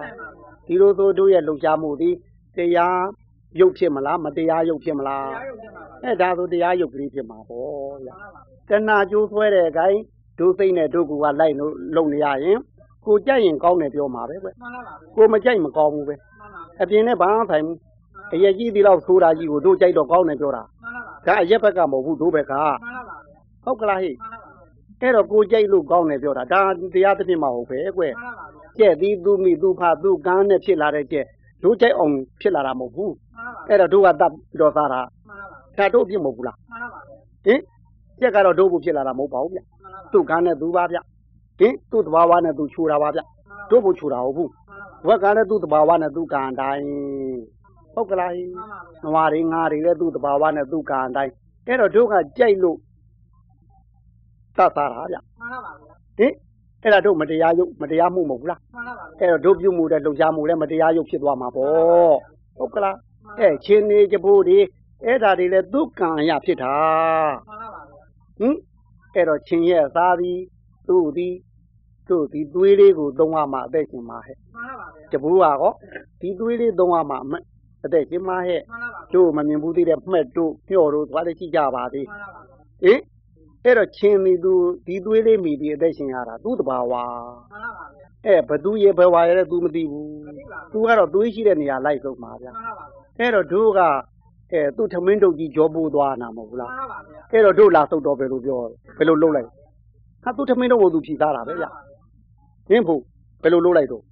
[0.68, 2.10] ဒီလိုဆိုတို့ရဲ့လှုပ်ရှားမှုဒီ
[2.58, 3.02] တရား
[3.60, 10.00] ရုပ်ဖြစ်မလားမတရားရုပ်ဖြစ်မလားတရားရုပ်တင်ပါပါအဲဒါဆိုတရားရုပ်ကလေးဖြစ်မှာပေါ့ဗျမှန်ပါပါတဏှာကျိုးဆွဲတဲ့အတိုင်း
[10.40, 12.60] ဒုစိတ်နဲ့ဒုကူကလိုက်လို့လုံနေရရင်
[13.06, 17.78] ကိုကြိုက်ရင်ကောင်းတယ်ပြောမှာပဲကွမှန်ပါပါကိုမကြိုက်မကောင်းဘူးပဲမှန်ပါပါအပြင်နဲ့ဘာမှဆိုင်ဘူး
[18.34, 23.16] အရက်ကြီးဒီလောက်ဆိုးတာကြီးကိုတို့ကြိုက်တော့ကောင်းတယ်ပြောတာမှန်ပါပါဒါအရက်ဘက်ကမဟုတ်ဘူးတို့ဘက်ကမှန်ပါပါ
[23.66, 24.54] ဟုတ်ကလားဟိမှန်ပါပါ
[25.02, 26.62] အဲ့တော့ကိုကြိုက်လို့ကောင်းတယ်ပြောတာဒါ
[26.94, 28.46] တရားတစ်ပြစ်မဟုတ်ပဲကွမှန်ပါပါ
[28.78, 31.26] ကြက်သည်သူမိသူဖသူကန်းနဲ့ဖြစ်လာတဲ့ကြက်
[31.64, 37.00] တို့ကြိုက်အောင်ဖြစ်လာတာမဟုတ်ဘူးမှန်ပါပါအဲ့တော့တို့ကတတ်ပြီးတော့စားတာမှန်ပါပါဒါတို့ပြစ်မဟုတ်ဘူးလားမှန်ပါပါ
[37.46, 37.60] ဟင်
[38.20, 39.73] ကြက်ကတော့တို့ကိုဖြစ်လာတာမဟုတ်ပါဘူးဗျမှန်ပါပါ
[40.14, 40.98] သူ့ကန်းနဲ့သူပါဗျ
[41.60, 43.20] ဟင်သူ့သဘာဝနဲ့သူခြူတာပါဗျ
[43.70, 44.50] တို့ကိုခြူတာဟုတ်ဘူး
[45.06, 46.86] မှန်ပါပါဘက်ကလည်းသူ့သဘာဝနဲ့သူ့ကံအတိုင်း
[47.94, 51.32] ဟုတ်ကလားဟိမှန်ပါပါနွားတွေငါးတွေလည်းသူ့သဘာဝနဲ့သူ့ကံအတိုင်း
[51.68, 52.78] အဲ့တော့တို့ကကြိုက်လို့
[54.58, 55.72] သတ်သားတာဗျမှန်ပါပါ
[56.18, 56.34] ဟင်
[56.84, 62.16] အဲ့ဒါတို့မတရားရုပ်မတရားမှုမဟုတ်ဘူးလားမှန်ပါပါအဲ့တော့တို့ပြုမှုတဲ့လှုပ်ရှားမှုလည်းမတရားရုပ်ဖြစ်သွားမှာပေါ့
[62.58, 62.96] ဟုတ်ကလား
[63.40, 64.60] အဲ့ချင်းနေကြဖို့တွေ
[65.06, 66.74] အဲ့ဒါတွေလည်းသူ့ကံအရဖြစ်တာ
[67.48, 67.82] မှန်ပါပါ
[68.40, 68.56] ဟင်
[69.14, 70.40] အဲ့တော့ချင်းရဲ့သားသည်
[70.88, 71.36] သူ့သည်
[72.10, 75.72] တို့ဒီသွေးလေးကိုသုံးရမှအသက်ရှင်မှာဟဲ့မှန်ပါပါတပူးကော
[76.22, 77.34] ဒီသွေးလေးသုံးရမှအမ
[77.86, 82.42] အသက်ရှင်မှာဟဲ့မှန်ပါပါတို့မမြင်ဘူးသေးတဲ့မှက်တို့မျှော်တို့သွားလည်းရှိကြပါသေးမှန်ပါပါ
[82.84, 83.00] ဟင်
[83.66, 84.54] အဲ့တော့ချင်းသည်သူ
[84.88, 87.86] ဒီသွေးလေးမိဒီအသက်ရှင်ရတာသူ့တဘာဝမှန်ပါပါ
[88.26, 92.86] အဲဘသူရဲ့ဘဝရဲ့လည်း तू မသိဘူးမသိပါဘူး तू ကတော့သွေးရှိတဲ့နေရာလိုက်ဆုံးပါဗျာမှန်ပါပါ
[93.20, 93.82] အဲ့တော့တို့က
[94.54, 96.98] အဲသူ့ထမင်းတုပ်ကြီးကြောပိုးသွားနာမဟုတ်ဘူးမှလားန်ပါပါ
[97.32, 99.48] အဲ့တော့တို့လာသုတ်တော့ပဲလို့ပြောတယ်ဘယ်လိုလုပ်လိုက်
[100.24, 101.66] ဟာသူ့ထမင်းတုပ်ကိုသူဖြီသားတာပဲဗျ
[102.70, 103.02] ဟင်းဖို့
[103.44, 104.04] ဘယ်လိုလုပ်လိုက်တော့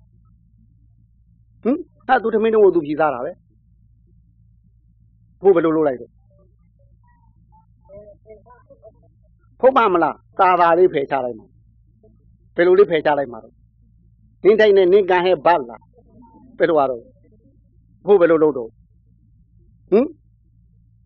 [1.63, 1.77] ဟင်
[2.07, 3.31] ဟာသူ့ထမင်းတုပ်ကိုသူဖြီသားတာပဲ
[5.41, 6.11] ဖို့ဘယ်လိုလုပ်လိုက်တော့
[9.61, 11.47] ဟုတ်ပါမလားသာသာလေးဖယ်ချလိုက်မှာ
[12.55, 13.53] ဘယ်လိုလေးဖယ်ချလိုက်မှာတော့
[14.43, 15.81] နင်းတိုင်းနဲ့နင်းကန်ဟဲဘတ်လား
[16.57, 17.01] ဘယ်လိုရတော့
[18.05, 18.69] ဖို့ဘယ်လိုလုပ်တော့
[19.91, 20.05] ဟင်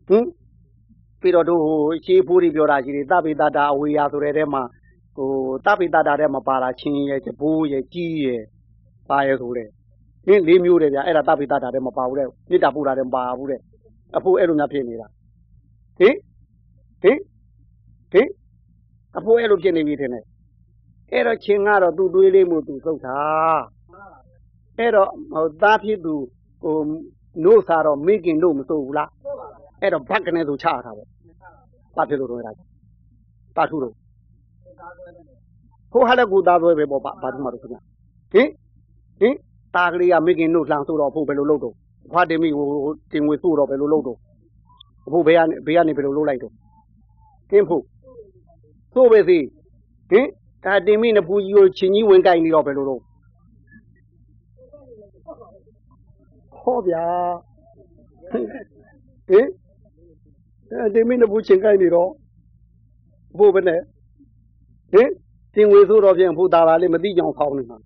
[0.08, 0.26] ဟင်
[1.22, 4.63] ပြီးတော့တို့ဟိုရှေးဖိုးတွေပြောတာကြီးတွေတပိတတာအဝေယာဆိုတဲ့ထဲမှာ
[5.15, 5.30] ဟို
[5.65, 8.41] တပိတတာထဲမှာပါတာချင်းရဲ့ကျပိုးရဲ့ကြီးရဲ့
[9.10, 9.70] ပါရဲ့ဆိုတဲ့
[10.28, 13.60] နင်းလေးမျိုးတယ်ဗျအဲ့ဒါတပိတတာထဲမှာပါဘူးတဲ့မေတ္တာပို့တာထဲမှာပါဘူးတဲ့
[14.18, 15.08] အဖိုးအဲ့လိုများဖြစ်နေတာ
[16.00, 16.15] ဟင်
[17.02, 17.20] ဟင်
[18.12, 18.28] ဟင်
[19.18, 20.26] အဖိုးအဲ့လိုဖြစ်နေပြီထင်တယ်
[21.12, 23.20] အဲ့တော့ချင်းကတော့သူ့သွေးလေးမှုသူသုတ်တာ
[24.78, 26.13] အဲ့တော့ဟိုသားဖြစ်သူ
[26.62, 26.78] ဟို
[27.44, 29.10] နို့စားတော့မိခင်တို့မစိုးဘူးလား
[29.81, 31.07] အဲ့တော့ဘက်ကနေဆိုချတာပေါ့
[31.95, 32.51] ဘာဖြစ်လို့တော့အဲ့ဒါ
[33.57, 33.93] ပါထုတော့
[35.91, 37.77] ဟိုဟာလည်းကိုသားသွဲပဲပေါ့ဘာဘာထုမှတော့ခင်ဗျ
[38.33, 38.47] ဟင်
[39.19, 39.35] ဟင်
[39.75, 41.73] ตาကလေးကမိခင်တို့လှန်ဆိုတော့ဖို့ဘယ်လိုလုပ်တော့
[42.11, 42.67] ဖွားတင်မိဟို
[43.13, 44.17] တင်ငွေဆိုတော့ဘယ်လိုလုပ်တော့
[45.07, 46.53] အဖို့ဘေးကနေဘေးကနေဘယ်လိုလုပ်လိုက်တော့
[47.51, 47.83] ကင်းဖို့
[48.93, 49.38] ဆိုပဲစီ
[50.09, 50.27] ဟင်
[50.65, 53.01] ဒါတင်မိနဖူးကြီးကိုချင်းကြီးဝင်ကြိုင်နေတော့ဘယ်လိုလုပ်
[56.59, 57.05] ဟောဗျာ
[59.29, 59.47] ဟင်
[60.71, 62.10] အဲဒီမင်းတို့ချင်းကိုက်နေတော့
[63.39, 63.82] ဘို့ဘယ်နဲ့
[64.93, 65.10] ဟင်
[65.54, 67.78] ချင်းဝေဆိုတော့ပြန်ဖို့သားလာလေးမသိကြအောင်ဖောင်းနေမှာ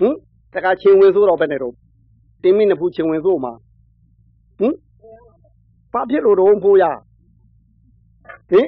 [0.00, 0.14] ဟင်
[0.54, 1.74] တခါချင်းဝေဆိုတော့ဘယ်နဲ့တော့
[2.42, 3.52] တင်းမင်းတို့ချင်းဝင်ဆိုမှာ
[4.58, 4.74] ဟင်
[5.92, 6.84] ဘာဖြစ်လို့တော့ဖို့ရ
[8.50, 8.66] ဟင်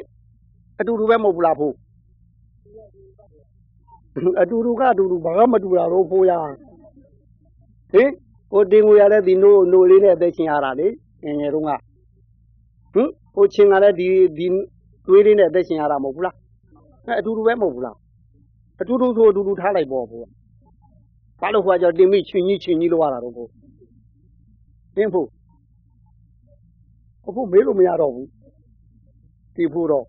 [0.80, 1.74] အတူတူပဲမဟုတ်ဘူးလားဖို့
[4.40, 6.32] အတူတူကအတူတူဘာမှမတူတာတော့ဖို့ရ
[7.92, 8.10] ဟင်
[8.50, 10.88] ဟိုတင်ငွေရတဲ့ဒီနိုးနိုးလေးနဲ့အသက်ရှင်ရတာလေ
[11.24, 11.70] ငယ်ငယ်တုန်းက
[12.94, 14.46] ဟင် ဟိုချင်းကလည်းဒီဒီ
[15.06, 16.36] သွေးလေးနဲ့အသက်ရှင်ရတာမဟုတ်ဘူးလား
[17.06, 17.96] အဲအတူတူပဲမဟုတ်ဘူးလား
[18.80, 20.26] အတူတူဆိုအတူတူထားလိုက်ပေါ့ဘို့
[21.40, 23.48] ဘာလို့ဟိုကကြောင့်တင်မိချင်းကြီးချင်းကြီးလို့ရတာတော့ဘို့
[24.96, 25.28] တင်းဖို့
[27.26, 28.28] အခုမေးလို့မရတော့ဘူး
[29.56, 30.04] ဒီဖို့တော့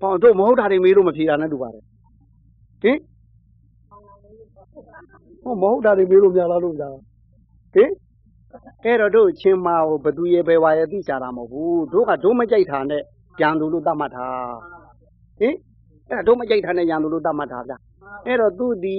[0.00, 1.84] ဟောတို့မဟုတ်တာတွေမေးလို့မဖြေတာနဲ့တူပါတယ်
[2.82, 2.98] ဟင်
[5.42, 6.96] ဟောမဟုတ်တာတွေမေးလို့မရလားလို့လား
[7.74, 7.90] ဟင်
[8.84, 13.02] အဲ့တော့တို့ချင်းမကိုဘသူရဲ့ဘယ်ဝါရဲ့သိချတာမဟုတ်ဘူးတို့ကတို့မကြိုက်တာနဲ့
[13.40, 14.26] ကြံသူလို့သတ်မှတ်တာ
[15.40, 15.54] ဟင်
[16.10, 17.72] အဲ့ဒါတို့မကြိုက်တာနဲ့ရံသူလို့သတ်မှတ်တာဗျ
[18.26, 18.96] အဲ့တော့သူဒီ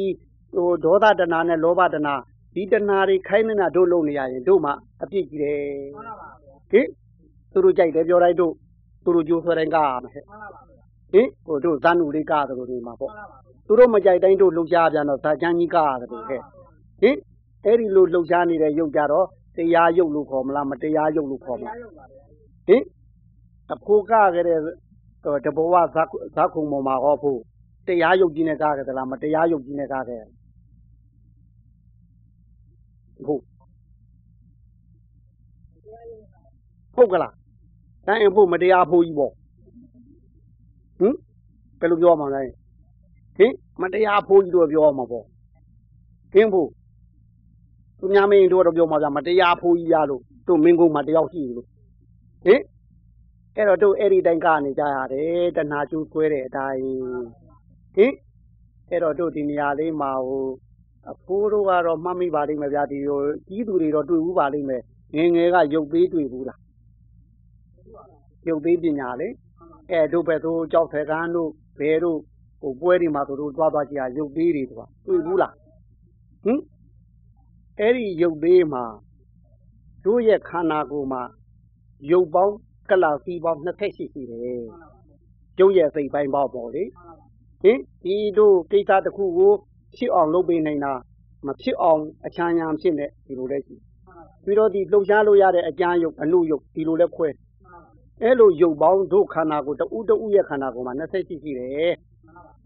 [0.56, 2.10] ဟိုဒေါသတဏနဲ့လောဘတဏ
[2.56, 5.60] ဒီတဏတွေခိုင်းနေတာတို့လုံနေရရင်တို့မှအပြစ်ကြီးတယ်
[5.96, 6.88] မှန်ပါပါဗျာဟင်
[7.52, 8.54] သူတို့ကြိုက်တယ်ပြောလိုက်တို့
[9.04, 10.84] သူတို့ကြိုးဆွဲတိုင်းကားရမယ်ဟဲ့မှန်ပါပါဗျာ
[11.14, 16.42] ဟင်ဟိုတို့ဇန်နူလေးကားတယ်လို့နေမှာပေါ့မှန်ပါပါဗျာသူတို့မကြိုက်တိုင်းတို့လှုပ်ရှားပြန်တော့ဇာချမ်းကြီးကားရတယ်လို့ဟဲ့
[17.02, 17.16] ဟင်
[17.66, 22.24] အဲ့ဒီလိုလှုပ်ရှားနေတဲ့ရုပ်ကြတော့ တရားရုပ်လို့ခေါ်မလားမတရားရုပ်လို့ခေါ်မတလားရားရုပ်ပါဗျာ
[22.68, 22.84] ဟင်
[23.74, 27.40] အဖိုးကခဲ့တဲ့ဟိုတဘောဝဇက်ဇက်ခုံပေါ်မှာဟောဖို့
[27.88, 30.22] တရားရုပ်ကြီးနဲ့ကားခဲ့သလားမတရားရုပ်ကြီးနဲ့ကားခဲ့
[33.26, 33.42] ဟုတ်
[36.96, 37.34] ဟုတ်ကလား
[38.08, 39.32] တိုင်းအဖို့မတရားဖို့ကြီးပေါ့
[41.00, 41.16] ဟင်
[41.80, 42.44] ဘယ်လိုပြောမှာလဲ
[43.38, 45.26] ဟင်မတရားဖို့ကြီးတော့ပြောမှာပေါ့
[46.34, 46.70] ဟင်ဖို့
[48.02, 51.68] သူများမင်းတို့တော့ပြောမှာဗျာမတရားဖို့ကြီးရလို့တို့မင်းကုန်းမှာတယောက်ရှိလို့
[52.46, 52.62] ဟင်
[53.56, 56.84] အဲ့တော့တို့အဲ့ဒီတိုင်းကနေကြရတယ်တဏှာကျူးခွဲတဲ့အတိုင်း
[57.96, 58.14] ဟင်
[58.90, 60.48] အဲ့တော့တို့ဒီနေရာလေးမှာဟို
[61.12, 64.84] အဖိုးတို့ကတော့မှတ်မိပါလိမ့်မယ်ဗျာဒီဟိုကြီးသူတွေတော့တွေ့ဘူးပါလိမ့်မယ်
[65.16, 66.60] ငယ်ငယ်ကရုပ်သေးတွေ့ဘူးလား
[68.48, 69.28] ရုပ်သေးပညာလေ
[69.92, 72.20] အဲ့တို့ပဲတို့ကြောက်ထဲကန်းတို့ဘဲတို့
[72.62, 75.54] ဟိုပွဲတွေမှာတို့တို့သွားသွားကြည့်ရရုပ်သေးတွေတို့တွေ့ဘူးလား
[76.44, 76.60] ဟင်
[77.80, 78.86] အဲ့ဒီရုပ်သေးမှာ
[80.06, 81.24] တို့ရဲ့ခန္ဓာကိုယ်မှာ
[82.12, 82.56] ရုပ်ပေါင်း
[82.90, 84.64] ကလစီပေါင်း28ရှိတယ်
[85.58, 86.84] ကျုပ်ရဲ့စိတ်ပိုင်းပေါက်ပေါ့လေ
[87.64, 89.54] ဟင်ဒီတို့ကိစ္စတစ်ခုကို
[89.96, 90.94] ဖြစ်အောင်လုပ်ပေးနိုင်တာ
[91.46, 93.76] မဖြစ်အောင်အချမ်းညာဖြစ်နေဒီလိုလဲရှိ
[94.44, 97.28] ပြီးတော့ဒီလှုပ်ရှားလို့ရတဲ့အကြမ်းယုတ်အနုယုတ်ဒီလိုလဲခွဲ
[98.22, 101.94] အဲ့လိုယုတ်ပေါင်းတို့ခန္ဓာကိုယ်တဦးတဦးရဲ့ခန္ဓာကိုယ်မှာ28ရှိတယ်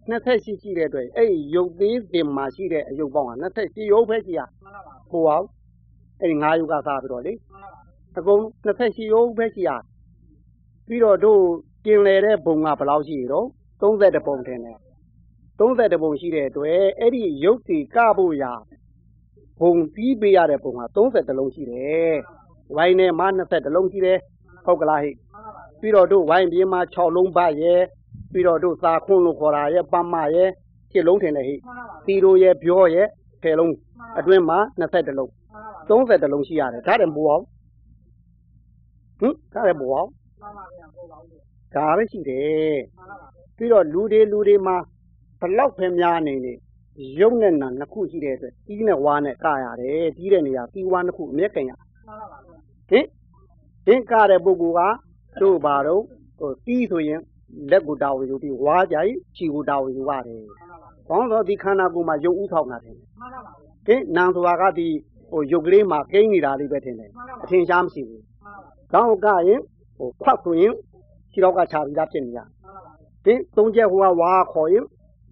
[0.09, 5.45] 28ရှိတဲ့အတွက်အဲ့ဒီယုတ်သေးတင်မှာရှိတဲ့အယုတ်ပေါင်းက28ယုတ်ပဲရှိရမှန်ပါပါဟိုအောင်
[6.21, 7.79] အဲ့ဒီ9ယုတ်ကစားပြီးတော့လေမှန်ပါပါ
[8.17, 9.69] အကုန်28ရုပ်ပဲရှိရ
[10.87, 11.41] ပြီးတော့တို့
[11.85, 13.43] ကျင်လေတဲ့ဘုံကဘယ်လောက်ရှိရော
[13.81, 14.77] 30ပုံတင်တယ်
[15.59, 18.43] 30ပုံရှိတဲ့အတွက်အဲ့ဒီရုပ်စီကဖို့ရ
[19.59, 22.15] ဘုံပြီးပေးရတဲ့ဘုံက30လုံးရှိတယ်
[22.75, 24.19] ဝိုင်းထဲမှာ20လုံးရှိတယ်
[24.65, 27.81] ဟုတ်ကလားဟိမှန်ပါပါပြီးတော့တို့ဝိုင်းပြင်းမှာ6လုံးပတ်ရဲ့
[28.35, 30.49] ပြီးတော့တို့သာခွန်းလို့ခေါ်တာရဲ့ပတ်မရဲ့
[30.91, 33.07] 7လုံးထင်တယ်ဟိမှန်ပါပါတီရိုရဲ့ပြောရဲ့
[33.43, 33.73] 10လုံး
[34.19, 37.43] အတွင်းမှာ20လုံးမှန်ပါပါ30လုံးရှိရတယ်ဒါတယ်မိုးအောင်
[39.19, 40.09] ဟင်ဒါတယ်မိုးအောင်
[40.41, 41.41] မှန်ပါဗျာဟိုပါဦးဗျာ
[41.75, 44.75] ဒါပဲရှိတယ်မှန်ပါပါပြီးတော့လူတွေလူတွေမှာ
[45.39, 46.53] ဘလောက်ပဲများနေနေ
[47.19, 52.57] ရုပ်နဲ့နာနှစ်ခုရှိတဲ့အတွက်ကြီးနဲ့ဝါနဲ့ကရတယ်ကြီးတဲ့နေရာပြီးဝါနှစ်ခုအမျက်ကန်ရမှန်ပါပါဗျာ
[52.89, 53.05] ဟင်
[53.85, 54.95] ဟင်ကတဲ့ပုဂ္ဂိုလ်
[55.35, 56.03] ကတို့ဘာတော့
[56.39, 57.21] ဟိုပြီးဆိုရင်
[57.71, 63.53] လက်ကိုတာဝန်ယူပြီးဝါကြိုက်ခြေကိုတာဝန်ယူရတယ်မှန်ပါပါဘောင်းတော့ဒီခန္ဓာကိုယ်မှာရုပ်ဥထောက်တာတယ်မှန်ပါပါဗျာ
[63.87, 64.87] ဟင်နံဆိုတာကဒီ
[65.31, 69.61] ဟိုရုပ်ကလေးမှာကိန်းနေတာလေးပဲထင်တယ်မှန်ပါပါအထင်ရှားမရှိဘူးမှန်ပါပါကောင်းကရင်
[69.97, 70.73] ဟိုဖတ်ဆိုရင်
[71.31, 72.91] ခြေတော့ကခြာပြီးသားဖြစ်နေရမှန်ပါပါ
[73.25, 74.85] ဟင်သုံးချက်ဟိုကဝါခေါ်ရင်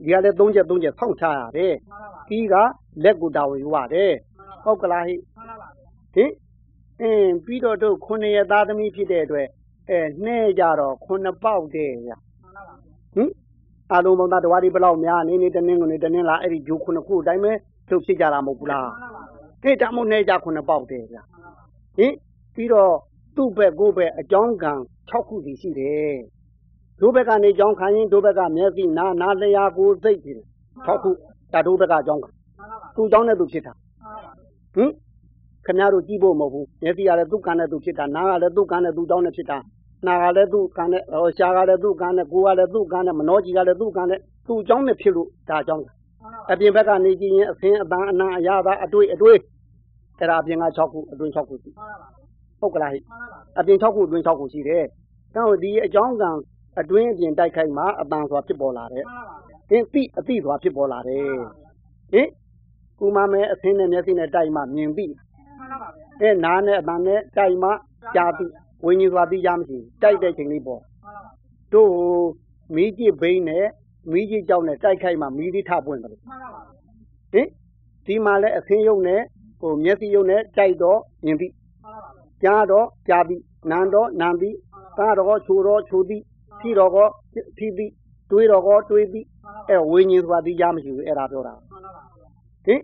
[0.04, 2.56] ဒီကလည်းသုံးချက်သုံးချက်ဆောက်ချရတယ်မှန်ပါပါပြီးက
[3.04, 6.32] လက်ကိုတာဝန်ယူရတယ်မှန်ပါပါဟုတ်ကလားဟိမှန်ပါပါဗျာဟင်
[7.02, 9.48] အင်းပြီးတော့တို့ခုနှစ်ရက်သားသမီးဖြစ်တဲ့အတွက်
[9.90, 12.20] အဲနှဲကြတော့ခုနှစ်ပေါက်တဲ့ရမှန်
[12.56, 12.76] ပါပါ
[13.16, 13.30] ဟင်
[13.94, 17.52] အလုံးပေါင်းသားတဝါဒီဘလောက်များနေနေတနင်းကိုနေတနင်းလားအဲ့ဒီဂျိုးခုနှစ်ခုအတိုင်းပဲ
[17.90, 19.30] သူဖြစ်ကြတာမဟုတ်ဘူးလားမှန်ပါပါဗျာ
[19.64, 21.64] ဟိတမို့နှဲကြခုနှစ်ပေါက်တဲ့ဗျမှန်ပါပါ
[21.98, 22.14] ဟင်
[22.56, 22.94] ပြီးတော့
[23.36, 24.74] သူ့ဘက်ကိုယ့်ဘက်အကြောင်းကံ
[25.10, 26.16] 6ခုစီရှိတယ်
[27.00, 30.48] ဒုဘက်ကနေအကြောင်းခံရင်ဒုဘက်ကမျက်စိနာနာလျာကိုယ်စိတ်ဖြစ်တယ်
[30.86, 31.10] 6ခု
[31.54, 34.32] ဒါဒုဘက်ကအကြောင်းကံမှန်ပါပါသူ့အကြောင်းနဲ့သူဖြစ်တာမှန်ပါပါ
[34.76, 34.90] ဟင်
[35.66, 39.58] ခင်ဗျားတို့ကြည့်ဖို့မဟုတ်ဘူးမျက်စိကလည်းသူ့ကံနဲ့သူဖြစ်တာနားကလည်းသူ့ကံနဲ့သူ့အကြောင်းနဲ့ဖြစ်တာ
[40.08, 49.38] နာကလည်းသူ့ကံနဲ့ဟောရှားကလည်းသူ့ကံနဲ့ကိုယ်ကလည်းသူ့ကံနဲ့မနှောကြီးကလည်းသူ့ကံနဲ့သူ့အကြောင်းနဲ့ဖြစ်လို့ဒါအကြောင်းကံမှန်ပါပါအပြင်ဘက်ကနေကြည့်ရင်အသင်းအတန်းအနာအရာသာအတွေ့အတွေ့
[50.20, 52.24] အဲ့ဒါအပြင်က6ခုအတွင်း6ခုရှိမှန်ပါပါ
[52.60, 54.84] ဟုတ်ကလားဟိမှန်ပါပါအပြင်6ခုအတွင်း6ခုရှိတယ်။
[55.36, 56.30] တော့ဒီအကြောင်းကံ
[56.80, 61.28] အတွင်းအပြင်တိုက်ခိုက်မှအတန်စွာဖြစ်ပေါ်လာတယ်မှန်ပါပါဗျာ။ဟင်တိအတိစွာဖြစ်ပေါ်လာတယ်။
[62.12, 62.28] ဟင်
[63.00, 67.70] ကုမမဲအသင်းနဲ့မျက်စိနဲ့တိုက်မှမြင်ပြီမှန်ပါပါဗျာ။အဲနားနဲ့အတန်နဲ့တိုက်မှ
[68.16, 68.48] ကြားပြီ။
[68.86, 71.32] ဝိညာဉ်စွာသိရမရှိဘူး။တိုက်တဲ့ချိန်လေးပေါ့မှန်ပါပါ။
[71.74, 71.92] တို့
[72.76, 73.66] မီးကြည့်ဘိန်းနဲ့
[74.12, 76.62] မီးကြည့်ကြောက်နဲ့တိုက်ခိုက်မှမီးလေးထပွင့်တယ်မှန်ပါပါဗျာ။
[77.34, 77.48] ဟင်
[78.06, 79.22] ဒီမှာလဲအသင်းယုံနဲ့
[79.60, 81.48] ဟိုမျက်စိယုံနဲ့တိုက်တော့မြင်ပြီ
[81.84, 83.38] မှန်ပါပါဗျာ။ကြားတော့ကြားပြီ။
[83.72, 84.50] နံတော့နံပြီ။
[85.00, 86.22] ကားတော့ချိုတော့ချိုသည်။
[86.60, 87.08] ဖြီတော့ကော
[87.58, 87.92] ဖြီသည်။
[88.32, 89.26] တွေးတော့ကောတွေးသည်။
[89.70, 92.30] အဲဝိညာဉ်စွာသိကြမရှိဘူးအဲ့ဒါပြောတာမှန်ပါပါဗျာ
[92.66, 92.80] ဟင်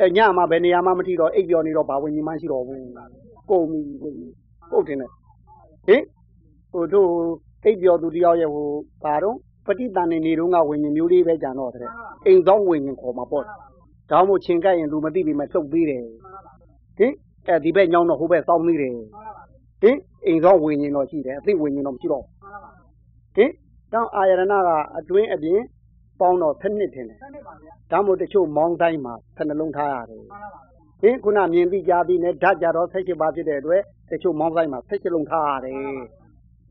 [0.00, 2.80] အဲညမှာဘယ်နေရာမှမထီတော့အိပ်ပျော်နေတော့ဘာဝိညာဉ်မှရှိတော့ဘူး
[3.50, 4.32] ကုန်ပြီဝိညာဉ်
[4.70, 5.10] ဟုတ်တယ်နဲ့
[5.86, 6.02] ဟင်
[6.72, 7.10] ဟိုတို့
[7.64, 8.68] အိပ်ပျော်သူတယောက်ရဲ့ဟို
[9.02, 11.90] ဘာတော့ပဋိသန္ဓေနေတော့ကဝိညာဉ်မျိုးလေးပဲကြံတော့တဲ့
[12.26, 13.44] အိမ်သောဝိညာဉ်ခေါ်မှာပေါ့
[14.10, 16.04] ဒါမှမဟုတ်ချင်းကပ်ရင်လူမသိပြီမဲ့လှုပ်သေးတယ်
[16.98, 17.12] ဟင်
[17.48, 18.96] အဲဒီဘက်ညောင်းတော့ဟိုဘက်စောင်းသေးတယ်
[19.82, 22.24] ဟင်အိမ်သောဝိညာဉ်တော့ရှိတယ်အသိဝိညာဉ်တော့မရှိတော့
[23.36, 23.50] ဟင်
[23.92, 25.60] တောင်းအာယရဏကအတွင်းအပြင်
[26.20, 30.60] ပပေါင်းတော့7နှစ်ထင်တယ်ဆက်နေပါဗျာဒါမို့တချို့မောင်းတိုင်းမှာ7လုံးထားရတယ်မှန်ပါပါ
[31.02, 35.74] ဟင်ခုနမြင်သိကြားသိနဲ့ဓာတ်ကြတော့18ပါးဖြစ်တဲ့အတွက် တချို့မောင်းတိုင်းမှာ18လုံးထားရတယ်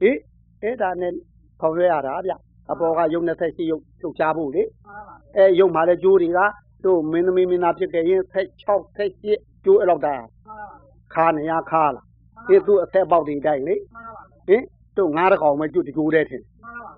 [0.01, 0.17] ဟင်
[0.63, 1.13] အဲ့ဒါနဲ့
[1.61, 2.33] ခေါ်ရရတာဗျ
[2.71, 6.39] အပေါ်ကယုံ28ယုတ်လှုပ်ရှားဖို့လေမှန်ပါပါအဲယုတ်မှာလဲကျိုးတွေက
[6.85, 10.67] တို့မင်းသမီးမင်းသားဖြစ်ခဲ့ရင်16 17ကျိုးအဲ့လောက်တာမှန်ပါပါ
[11.13, 12.01] ခါနေရခါလာ
[12.47, 14.63] ဒီသူအသက်ပေါက်တွေတိုင်းလေမှန်ပါပါဟင်
[14.97, 16.91] တို့ငားတစ်ကောင်ပဲကျိုးတကျိုးတဲ့ထင်မှန်ပါပါ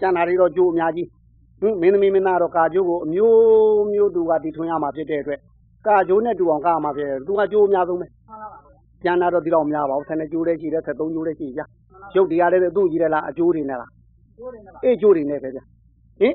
[0.00, 1.08] ကျန်တာတွေတော့ကျိုးအများကြီး
[1.60, 5.40] ဟင်မင်းသမီးမင်းသားတော့ကာကျိုးကိုအမျိုးမျိုးသူကတီထွင်ရမှာဖြစ်တဲ့အတွက်
[5.86, 8.19] ကာကျိုးနဲ့တူအောင်ကာမှာဖြစ်တယ်သူကကျိုးအများဆုံးပဲမှန်ပါပါ
[9.02, 11.60] ကျန်တာတော့ဒီတော့မများပါဘူးဆယ်နှစ်ကျိုးလေးရှိတယ်73ကျိုးလေးရှိကြ
[12.16, 13.90] ရုပ်တရားလေးသူ့ကြီးတယ်လားအကျိုးတွေနဲ့လား
[14.38, 15.58] ကျိုးနေပါအေးကျိုးတွေနဲ့ပဲဗျ
[16.20, 16.34] ဟင်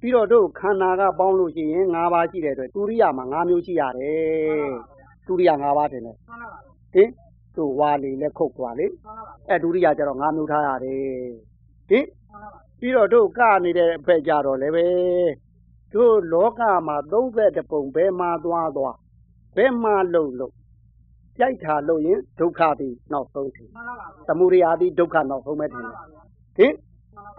[0.00, 4.74] ပြီးတော့တို့ခန္ဓာကပေါင်းလို့ရှိရင်၅ပါးရှိတဲ့အတွက်တူရိယမှာ၅မျိုးရှိရတယ်
[5.26, 6.58] တူရိယ၅ပါးတင်တယ်မှန်ပါပါ
[6.94, 7.10] ဟင်
[7.56, 11.00] တို့ဝါလီလက်ခုတ်သွားလေမှန်ပါပါအဲဒုတိယကျတော့၅မျိုးထားရတယ်
[11.88, 14.86] ဟင်မှန်ပါပါပြီးတော့တို့ကနေတဲ့အဖက်ကြတော့လည်းပဲ
[15.94, 16.96] တို့လောကမှာ
[17.30, 18.96] 30ပုံဘယ်မှာသွားသွား
[19.56, 20.50] ဘယ်မှာလုံလုံ
[21.38, 26.22] ကြိုက်တာလို့ရင်ဒုက္ခပြီးနောက်ဆုံးထင်မှန်ပါပါသမုဒိယပြီးဒုက္ခနောက်ဆုံးပဲထမှင်န်တယ်ပါပါ
[26.56, 26.72] ဟင်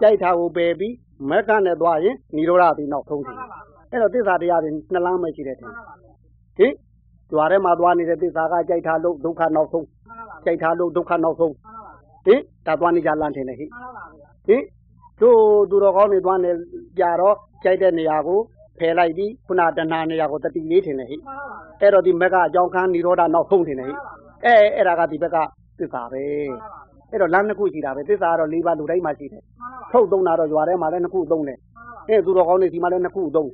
[0.02, 0.94] ကြိုက်တာကိုပယ်ပြီး
[1.30, 6.74] မက္ခနဲ့သွားရင်និရောဓပြီးနောက်ဆုံးထမှင်န်တယ်ပါပါအဲ့တော့သစ္စာတရားတွေနှစ်လမ်းပဲရှိတယ်ထမှင်န်ပါပါဟင်
[7.32, 11.94] ကြွားထဲမှာသွားနေတဲ့သစ္စာကကြိုက်တာလို့ဒုက္ခနောက်ဆုံးမှန်ပါပါကြိုက်တာလို့ဒုက္ခနောက်ဆုံးမှန်ပါပါ
[12.26, 14.04] ဟင်ဒါသွားနေကြလမ်းထင်တယ်ဟိမှန်ပါပါ
[14.48, 14.64] ဟင်
[15.22, 16.52] တို့သူတော်ကောင်းတွေသွားနေ
[17.00, 18.40] ကြတော့ကြိုက်တဲ့နေရာကို
[18.80, 23.96] ဖယ်လိုက်ပြီးခုနတဏှာနေရာကိုတတိလေးထင်တယ်ဟိမှန်ပါပါအဲ့တော့ဒီမက်ကအကြောင်းခံនិရောဓနောက်ဆုံးထင်တယ်ဟိ
[24.46, 25.38] အဲအဲ့ဒါကဒီဘက်က
[25.80, 26.24] သစ္စာပဲ
[27.12, 29.44] အဲ့တော့လမ်းနှစ်ခုရှိတာပဲသစ္စာကတော့၄ပါးလူတိုင်းမှာရှိတယ်
[29.92, 31.58] ထုတ်သုံးတာတော့ရွာထဲမှာလည်းနှစ်ခုသုံးတယ်
[32.10, 33.50] အဲသူတော်ကောင်းတွေဒီမှာလည်းနှစ်ခုသုံး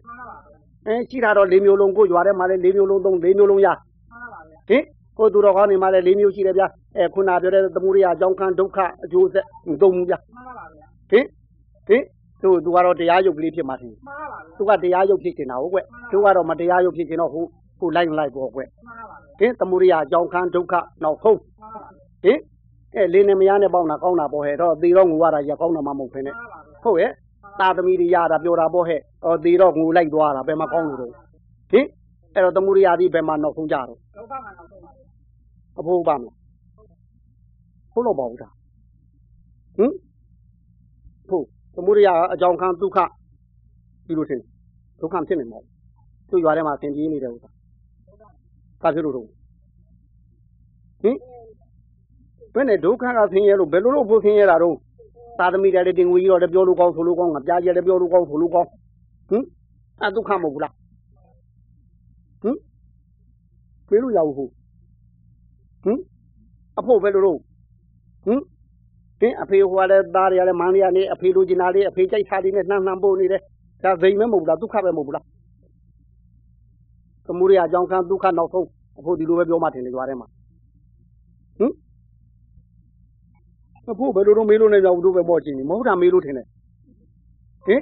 [0.88, 3.67] အဲရှိတာတော့၄မျိုးလုံးကိုရွာထဲမှာလည်း၄မျိုးလုံးသုံး၄မျိုးလုံးရ
[4.69, 4.83] ဟင်
[5.17, 6.63] ကိုသူတော်ကောင်းတွေမှာလည်း၄မျိုးရှိတယ်ဗျ
[6.97, 9.45] အဲခုနပြောတဲ့သမုဒိယအကြောင်းခံဒုက္ခအကျိုးဆက်
[9.81, 10.15] သုံးဘူးဗျ
[11.12, 11.25] ဟင်
[11.88, 12.03] ဟင်
[12.43, 13.93] သူသူကတော့တရားယုတ်ကလေးဖြစ်မှာထင်
[14.58, 15.79] သူကတရားရုပ်ဖြစ်နေတာဟုတ်ကွ
[16.12, 17.45] သူကတော့မတရားရုပ်ဖြစ်နေတော့ဟို
[17.79, 18.62] ဟိုလိုက်မလိုက်ပေါ့ကွ
[19.39, 21.39] ဟင်သမုဒိယအကြောင်းခံဒုက္ခနောက်ဆုံး
[22.23, 22.39] ဟင်
[22.95, 26.32] အဲလေးနဲ့မယားနဲ့ပေါင်းတာကောင်းတာပေါ့ဟဲ့တော့သေတော့ငူရတာရကောင်းတာမှမဟုတ်ဖ ೇನೆ
[26.84, 27.12] ဟုတ်ရဲ့
[27.60, 31.12] တာသမီတွေရတာပြောတာပေါ့ဟဲ့ဟောသေတော့ငူလိုက်သွားတာဘယ်မှာကောင်းလို့တော့
[31.71, 31.86] ဟင်
[32.34, 34.91] အဲ့တော့သမုဒိယဒီဘယ်မှာနောက်ဆုံးကြတော့ဒုက္ခမှနောက်ဆုံးပါ
[35.79, 36.36] အဖို့ပါမလား
[37.93, 38.49] ဟုတ်တော့ပါဘူးဒါ
[39.77, 39.91] ဟင်
[41.29, 42.97] ဟုတ် သမုဒိယအကြောင်းခံဒုက္ခ
[44.05, 44.41] ဒီလိုထင်
[45.01, 45.59] ဒုက္ခဖြစ်နေမှာ
[46.29, 47.49] သူရွာထဲမှာသင်ပြေးနေတဲ့ဥစ္စာ
[48.81, 49.27] ဘာဖြစ်လို့တော့
[51.01, 51.17] ဟင်
[52.53, 54.75] ဘယ်နဲ့ဒုက္ခကဆင်းရဲလို့ဘယ်လိုလို့ဖို့ဆင်းရဲတာတော့
[55.39, 58.69] သာသမီတွေလည်းတင်ငွေကြီးတော့လည်းပြောလို့ကောင်းဆိုလို့ကောင်းငါပြားကြီးလည်းပြောလို့ကောင်းဆိုလို့ကောင်း
[59.29, 59.43] ဟင်
[60.01, 60.73] အဲဒုက္ခမဟုတ်ဘူးလား
[62.41, 62.57] ဟင်
[63.88, 64.51] ပြေးလို့ရဘူးဟုတ်
[65.83, 65.99] ဟင်
[66.77, 67.39] အဖို့ပဲလို့တော့
[68.25, 68.39] ဟင်
[69.23, 73.41] တင်းအဖေဟိုကလည်းသားတွေကလည်းမန်းတွေကလည်းအဖေလိုချင်တာလေးအဖေကြိုက်တာလေးနဲ့နှမ်းနှမ်းပို့နေတယ်
[73.83, 75.25] ဒါဇိမ်မဲမဟုတ်ဘူးလားဒုက္ခပဲမဟုတ်ဘူးလား
[77.25, 78.67] သမုဒိယအကြောင်းခံဒုက္ခနောက်ဆုံး
[78.99, 80.27] အဖို့ဒီလိုပဲပြောမှတင်လေကြွားထဲမှာ
[81.59, 81.73] ဟင်
[83.91, 86.47] အဖို့ဘယ်လိုတော့မေးလို့နေကြဘူးတို့ပဲပေါ့ချင်းနေမဟုတ်တာမေးလို့ထင်တယ်
[87.67, 87.81] ဟင်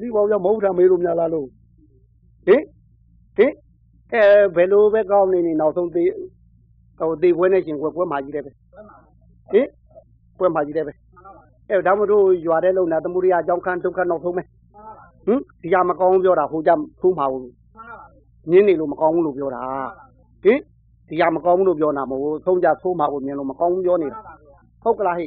[0.00, 1.46] ဒီဘောကြောင့်မဟုတ်တာမေးလို့များလားလို့
[2.46, 2.62] ဟင်
[3.36, 3.52] ဟင်
[4.12, 4.22] အဲ
[4.56, 6.10] ဘယ်လိုပဲကောင်းနေနေနောက်ဆုံးသေး
[6.98, 8.50] ဟိုသေးပွဲနဲ့ရှင်ကွယ်ပွဲမှာကြီးတယ်ပဲ
[9.52, 9.66] ဟင်
[10.38, 10.92] ပွဲမှာကြီးတယ်ပဲ
[11.70, 14.42] အဲဒါမှမဟုတ်ရွာတဲ့လုံနာသမုဒိယအကြောင်းခံဒုက္ခနောက်ဆုံးပဲ
[15.26, 17.50] ဟင်ဒီကမကောင်းပြောတာဟိုကြထိုးမှာဘူး
[18.50, 19.62] ညင်းနေလို့မကောင်းဘူးလို့ပြောတာ
[20.44, 20.58] ဟင်
[21.08, 24.18] ဒီကမကောင်းဘူးလို့ပြောတာမဟုတ်သုံးကြထိုးမှာကိုမြင်လို့မကောင်းဘူးပြောနေတာ
[24.82, 25.24] ဟုတ်ကလားဟိ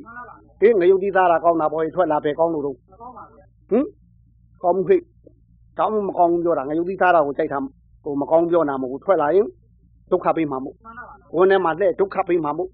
[0.62, 2.76] ဟင်ငရုတ်သီးသားတာကောင်းတာပေါ့ထွက်လာပဲကောင်းလို့တော့
[3.70, 3.86] ဟင်
[4.64, 4.98] ကောင်းမှုဟိ
[5.78, 7.60] တောင်းမကောင်းဘူးပြောတာငရုတ်သီးသားတာကိုကြိုက်တာ
[8.04, 9.48] ဟိုမကောင်းပြောတာမဟုတ်ထွက်လာရင်
[10.12, 10.76] ဒုက္ခပေးမှာမို့
[11.36, 12.70] ဝန်ထဲမှာလက်ဒုက္ခပေးမှာမို့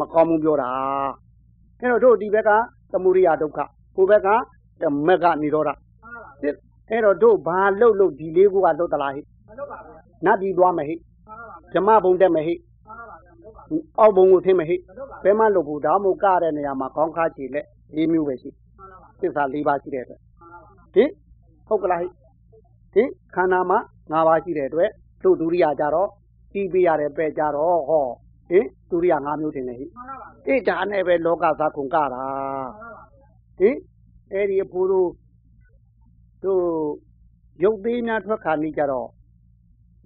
[0.00, 0.70] မကောင်းဘူးပြောတာ
[1.80, 2.50] အဲ့တော့တို့ဒီဘက်က
[2.92, 3.58] သမုဒိယဒုက္ခ
[3.96, 4.28] ကိုဘက်က
[5.06, 5.70] မက္ခនិရောဓ
[6.90, 9.22] အဲ့တော့တို့ဘာလှုပ်လို့ဒီလေးခုကလှုပ်သလားဟိ
[10.24, 10.96] နတ်ပြည်သွားမယ်ဟိ
[11.72, 12.54] ဓမ္မဘုံတက်မယ်ဟိ
[13.98, 14.76] အောက်ဘုံကိုသင်မယ်ဟိ
[15.24, 18.50] ဘယ်မှလှုပ်ဘူးဒါမှမဟုတ်ကတဲ့နေရာမှာခေါင်းခါချီလက်၄မျိုးပဲရှိ
[19.20, 20.20] သစ္စာ၄ပါးရှိတဲ့အတွက်
[20.94, 21.04] ဟိ
[21.68, 22.08] ဟုတ်ကလားဟိ
[22.94, 23.02] ဟိ
[23.34, 23.78] ခန္ဓာမှာ
[24.12, 24.90] ၅ပါးရှိတဲ့အတွက်
[25.24, 26.08] တို့ဒုရိယကြတော့
[26.52, 28.06] ပြီးပြရတယ်ပဲကြတော့ဟော
[28.50, 28.60] ဟိ
[28.90, 29.86] ဒုရိယ၅မျိုးတင်တယ်ဟိ
[30.46, 32.24] အေးဒါနဲ့ပဲလောကသာကုန်ကတာ
[33.58, 33.70] ဟိ
[34.32, 35.08] အဲ့ဒီအဖိုးတို့
[36.44, 36.62] တို့
[37.64, 39.08] ရုပ်သေးများထွက်ခါနေကြတော့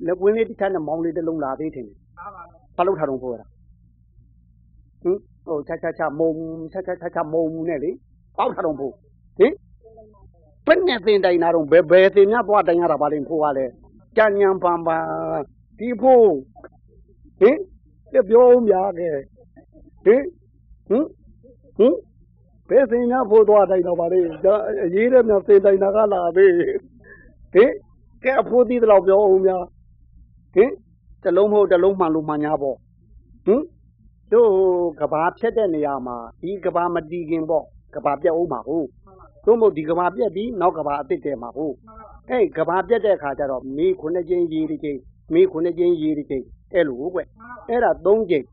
[0.07, 1.89] လက်ကွင်းလေးတစ်ချမ်းနဲ့မောင်းလေးတစ်လုံးလာသေးတယ်
[2.77, 3.47] ဘာလို့ထားတော့ဖိုးရတာ
[5.03, 6.31] ဟင်ဟိုချာချာချာမုံ
[6.73, 7.91] ချာချာချာချာမုံနဲ့လေ
[8.37, 8.95] ပေါက်ထားတော့ဖိုး
[9.39, 9.53] ဟင်
[10.67, 13.73] ဘယ်နဲ့သင်တိုင်တာတော့ဘယ်ဘယ်သင်များသွားတိုင်ရတာပါလိမ့်ဖိုးကလည်း
[14.17, 15.03] ကြံညံပန်ပန်
[15.79, 16.35] ဒီဖိုး
[17.41, 17.59] ဟင်
[18.13, 19.17] ပြပြောများခဲ့
[20.05, 20.23] ဟင်
[20.89, 21.05] ဟင်
[21.79, 21.95] ဟင်
[22.69, 26.47] ဘယ်စင်များဖို့သွားတိုင်းတော့ပါလေဒါအရေးတဲ့များစင်တိုင်းတာကလာပြီ
[27.55, 27.71] ဟင်
[28.25, 29.65] ကဲအဖိုးသီးတော့ပြောအောင်များ
[30.55, 30.71] ဟင်
[31.23, 32.77] တစ်လုံးမဟုတ်တစ်လုံးမှန်လို့မှန်냐ပေါ့
[33.47, 33.63] ဟင်
[34.33, 34.51] တို့
[35.01, 38.87] ကဘာဖြတ်တဲ့နေရာမှာဒီကဘာမတီးခင်ပေါ့ကဘာပြတ်အောင်ပါဟုတ်
[39.45, 41.75] တို့မို့ဒီကဘာပြက်ပြီးနောက်ကဘာအစ်စ်တဲမှာဟုတ်
[42.31, 45.01] အဲ့ကဘာပြက်တဲ့အခါကျတော့မေခုနှစ်ချင်းရေးတစ်ချင်း
[45.33, 47.21] မေခုနှစ်ချင်းရေးတစ်ချင်းအဲ့လိုကွ
[47.69, 48.47] အဲ့ဒါ၃ချင်း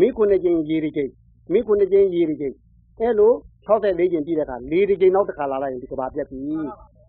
[0.00, 1.10] မေခုနှစ်ချင်းရေးတစ်ချင်း
[1.52, 2.54] မေခုနှစ်ချင်းရေးတစ်ချင်း
[3.00, 3.32] အဲ့လို
[3.68, 6.40] 64ချင်းပြည့်တဲ့အခါ၄တစ်ချင်းနောက်တစ်ခါလာလိုက်ရင်ဒီကဘာပြက်ပြီ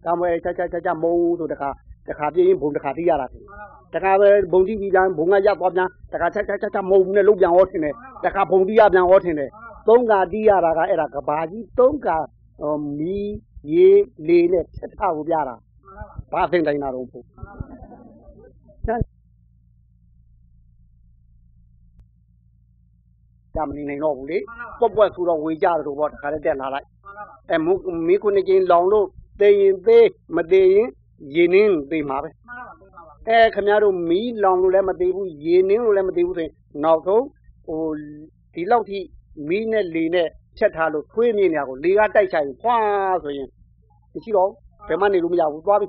[0.06, 1.70] ကမွေချာချာချာချာမုံဆိုတခါ
[2.10, 3.44] တခါပြင်းရင်ဘုံတခါတိရတာတယ်
[3.94, 7.94] တခါပဲဘုံတိပြီးပြန်ဘုံကရပ်သွားပြန်တခါချာချာချာချာမုံနဲ့လုံးပြန်ဟောထင်တယ်
[8.26, 9.50] တခါဘုံတိရပြန်ဟောထင်တယ်
[9.88, 12.08] သုံးကတိရတာကအဲ့ဒါကဘာကြီးသုံးက
[13.00, 13.34] မီး
[13.74, 13.90] ရေ
[14.28, 15.56] လေနဲ့ဖြတ်ထားကိုပြတာ
[16.32, 17.20] ဘာသိတိုင်းတာတော့ဘု
[23.56, 24.38] ကြမနေနိုင်တော့ဘူးလေ
[24.80, 26.88] ပွက်ပွက်ဆိုတော့ဝေကြတယ်တော့ဗောတခါတည်းတက်လာလိုက်
[27.52, 27.58] အဲ
[28.08, 29.08] မီးခုနှစ်ကျင်းလောင်လို့
[29.40, 30.88] သေရင်သေးမသေးရင်
[31.36, 32.30] ရေနင်းသေမှာပဲ
[33.28, 37.26] အဲခင်ဗျားတို့မီးလောင်လို့လည်းမသေးဘူးရေနင်းလို့လည်းမသေးဘူးဆိုရင်နောက်ဆုံး
[37.68, 37.82] ဟို
[38.54, 39.00] ဒီလောက်ထိ
[39.48, 42.78] မီးနဲ့လေနဲ့ဖြတ်ထားလို့ထွေးမြင်နေရကိုလေကတိုက်ချရင်ဖွာ
[43.24, 43.48] ဆိုရင်
[44.14, 44.50] မရှိတော့
[44.88, 45.88] ဘယ်မှနေလို့မရဘူးသွားပြီ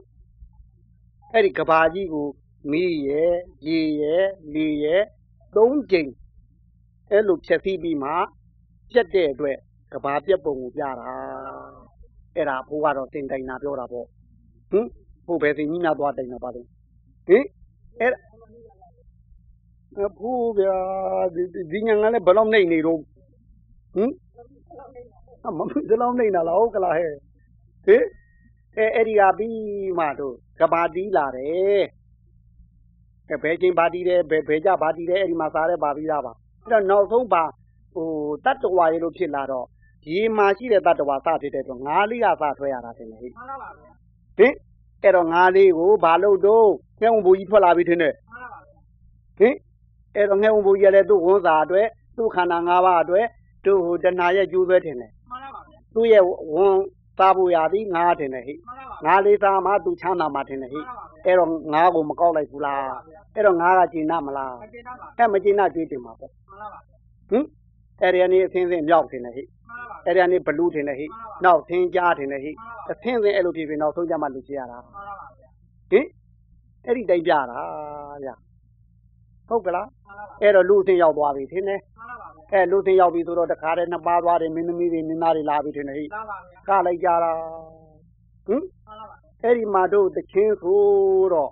[1.32, 2.26] အဲ့ဒီကဘာကြီးကို
[2.70, 3.34] မီးရဲ့
[3.66, 5.02] ရေရဲ့လေရဲ့
[5.56, 6.10] သုံးကြိမ်
[7.10, 8.10] အဲ့လိုဖြတ်စီးပြီးမှ
[8.90, 9.58] ပြတ်တဲ့အတွက်
[9.92, 11.10] ကဘာပြက်ပုံကိုပြတာ
[12.36, 14.06] အဲ့ဒါဘိုးကတော့တင်တိုင်တာပြောတာပေါ့
[14.70, 14.86] ဟင်
[15.26, 16.66] ဘိုးပဲတင်ကြီးများသွားတိုင်တာပါလို့
[17.28, 17.44] ဟင်
[18.00, 18.12] အဲ့
[20.04, 20.76] အဖိုးဗျာ
[21.72, 23.00] ဒီညာကလည်းဘယ်လောက်နေနေတော့
[23.94, 24.10] ဟင်
[25.46, 27.12] အမဒီလောက်နေနာလားဟုတ်ကလားဟဲ့
[27.86, 28.04] ဟင်
[28.76, 29.58] အဲအဲ့ဒီကပြီး
[29.98, 31.84] မှတို့ကဘာတီးလာတယ်
[33.30, 37.44] အဲဘယ်ချင်းဘာတီးတယ်ဘယ်ဘယ်ကြဘာတီးတယ်အဲ့ဒီမှာစားတယ်ပါပြီးသားပါအဲ့ တော့နောက်ဆုံးပါ
[37.94, 38.08] ဟို
[38.44, 39.66] တတ္တဝါရေလို့ဖြစ်လာတော့
[40.10, 43.68] ရေမှာရှိတဲ့တတ္တဝါစဖြစ်တဲ့အတွက်ငါးလေးကစထွက်ရတာတင်လေဟိမှန်ပါပါ
[44.38, 44.52] ဟင်
[45.02, 46.68] အဲ့တော့ငါးလေးကိုဘာလို့တော့
[47.00, 48.60] ငှဲ့ုံဘူကြီးထွက်လာပြီထင်တယ်မှန်ပါပါ
[49.38, 49.54] ဟင်
[50.16, 53.26] အဲ့တော့ငှဲ့ုံဘူကြီးလည်းသူ့ဝန်စာအတွက်သူ့ခန္ဓာ၅ပါးအတွက်
[53.64, 55.60] သူ့ဟိုတဏှာရဲ့ကျိုးဆွဲထင်တယ်မှန်ပါပါ
[55.94, 56.22] သူ့ရဲ့
[56.54, 56.76] ဝန်
[57.18, 58.54] စားဖို့ရသည်ငါးထင်တယ်ဟိ
[59.06, 60.80] ငါးလေးစားမှသူချမ်းသာမှထင်တယ်ဟိ
[61.24, 62.86] အဲ့တော့ငါးကိုမကောက်လိုက်ဘူးလား
[63.34, 64.54] အဲ့တော့ငါးကကျင်နာမလား
[65.18, 66.30] အဲ့မကျင်နာတွေးတင်မှာပေါ့
[67.30, 67.44] ဟင်
[68.02, 69.42] အဲ့ဒီကနေအသင်းသင်းမြောက်တင်တယ်ဟိ
[70.06, 71.06] အဲ့ဒီကနေဘလူးတင်တယ်ဟိ
[71.44, 72.52] နောက်သင်းကြားတင်တယ်ဟိ
[72.90, 74.78] အသင်းသင်းအဲ့လိုဖြစ်ပြီးနောက်ဆုံးကြမှလူချရတာ
[75.90, 76.06] ဟင်
[76.86, 77.58] အဲ့ဒီတိုင်းပြတာ
[78.24, 78.30] ဗျ
[79.48, 79.88] ဟုတ်ကလား
[80.42, 81.80] အဲ့တော့လူအသင်းရောက်သွားပြီထင်တယ်
[82.52, 86.04] အဲလူသင်းရောက်ပြီဆိုတော့တခါတည်းနှစ်ပါးသွားတယ်မင်းသမီးတွေနင်းသားတွေလာပြီထင်တယ်ဟိ
[86.68, 87.32] ကလိုက်ကြတာ
[88.46, 88.62] ဟင်
[89.42, 90.80] အဲ့ဒီမှာတို့တချင်းဆို
[91.32, 91.50] တော့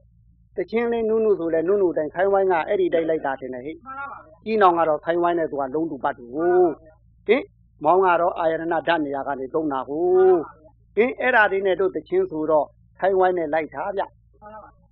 [0.58, 3.72] တချင်းလေးနုနုဆိုလဲနုနုတိုင်းခိုင်းဝိုင်းကအဲ့ဒီတိုင်းလိုက်တာတင်တယ်ဟိ
[4.44, 6.24] ကြီးနောင်ကတော့ခိုင်းဝိုင်းနဲ့သူကလုံးတူပတ်တူ
[7.26, 7.42] ဟင်
[7.84, 10.38] မောင်းကတော့အာယရဏဓာတ်နေရာကနေသုံးတာဟုတ်
[10.96, 12.66] ဟင်အဲ့ဒါလေးနဲ့တို့တချင်းဆိုတော့
[13.00, 14.02] ခိုင်းဝိုင်းနဲ့လိုက်တာဗျ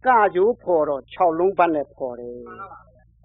[0.06, 2.36] ကကြိုးဖော်တော့6လုံးပတ်နဲ့ဖော်တယ်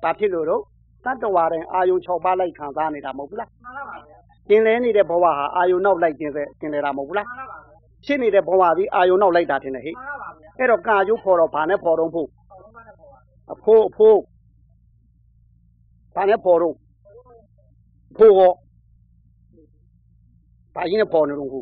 [0.03, 0.63] ဘာဖြစ်လို့တော့
[1.05, 3.49] တတ္တဝါတိုင်းအာယုံ6ပါးလိုက်ခံစားနေတာမဟုတ်ဘူးလား
[4.47, 7.27] ကျင်လဲနေတဲ့ဘဝဟာအာယုံနောက်လိုက်ကျင်တဲ့ကျင်လဲတာမဟုတ်ဘူးလား
[8.05, 9.91] ဖြစ်နေတဲ့ဘဝသည်အာယုံနောက်လိုက်တာထင်တယ်ဟိ
[10.57, 12.29] အဲ့တော့ကာကျိုးဖော်တော့ဘာနဲ့ဖော်တော့ဖို့
[13.53, 14.19] အဖိုးအဖိုး
[16.15, 16.75] ဘာနဲ့ဖော်တော့
[18.17, 18.53] ဖိုးရော
[20.75, 21.59] ဘာရင်နဲ့ဖော်နေတော့ခု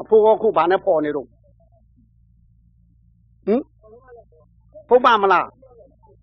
[0.00, 1.26] အဖိုးရောခုဘာနဲ့ဖော်နေတော့
[3.46, 3.60] ဟင်
[4.88, 5.46] ဖုတ်ပါမလား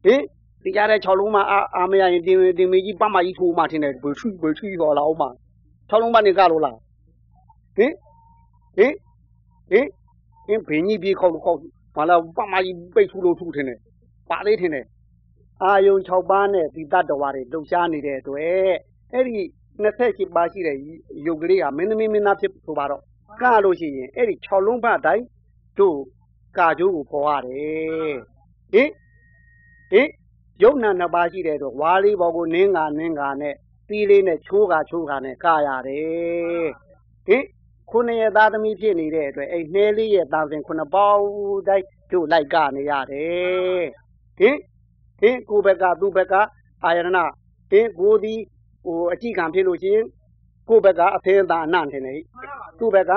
[0.03, 0.21] ဟင်
[0.63, 1.43] ဒီကြတဲ့6လုံးမှာ
[1.75, 5.29] အာမရရင်တင်တင်မေကြီးပတ်မကြီးထိုးမှထင်တယ်ဘယ်ထွီဘယ်ထွီဟောလာအောင်မှာ
[5.89, 6.77] 6လုံးပါနေကလို့လား
[7.77, 7.93] ဟင်
[8.77, 8.93] ဟင်
[9.71, 9.87] ဟင်
[10.47, 11.59] ဟင်ဘင်းကြီးပြေးခေါက်ခေါက်
[11.95, 13.79] ဘာလဲပမကြီးပိတ်ထူလို့ထူထင်တယ်
[14.29, 14.85] ပါလေးထင်တယ်
[15.63, 18.75] အာယုံ6ပါးနဲ့ဒီတတ္တဝါတွေလှုပ်ရှားနေတဲ့အတွက်
[19.13, 19.37] အဲ့ဒီ
[19.83, 20.77] 28ပါးရှိတဲ့
[21.27, 23.01] ယုတ်ကလေးကမင်းသမီးမင်းသားဖြစ်ဆိုပါတော့
[23.41, 25.25] ကလို့ရှိရင်အဲ့ဒီ6လုံးပါတိုင်း
[25.79, 25.97] တို့
[26.57, 28.15] ကာကျိုးကိုပေါ်ရတယ်
[28.73, 28.89] ဟင်
[29.91, 30.07] ဟင်
[30.61, 33.55] ယုတ်နာနှစ်ပါးရှိတဲ့အတွက်ဝါလေးဘောကိုနင်းကနင်းကနဲ့
[33.87, 36.69] တီးလေးနဲ့ချိုးကချိုးကနဲ့ကရတယ်
[37.27, 37.43] ဟင်
[37.89, 41.25] ခုနှစ်ရဲ့သားသမီးဖြစ်နေတဲ့အတွက်အဲ့နှဲလေးရဲ့သားစဉ်ခုနှစ်ပေါင်း
[41.67, 43.83] တိုင်းတို့လိုက်ကနေရတယ်
[44.39, 44.57] ဟင်
[45.19, 46.33] ဟင်ကိုဘက်ကသူ့ဘက်က
[46.83, 47.09] အာယရဏ
[47.71, 48.35] ဟင်ကိုဒီ
[48.85, 50.05] ဟိုအကြည့်ခံဖြစ်လို့ရှိရင်
[50.69, 52.21] ကိုဘက်ကအသေးအသားအနံ့ထင်တယ်ဟိ
[52.79, 53.11] သူ့ဘက်က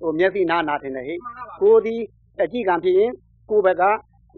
[0.00, 1.14] ဟိုမျက်စိနာနာထင်တယ်ဟိ
[1.60, 1.96] ကိုဒီ
[2.42, 3.10] အကြည့်ခံဖြစ်ရင်
[3.50, 3.82] ကိုဘက်က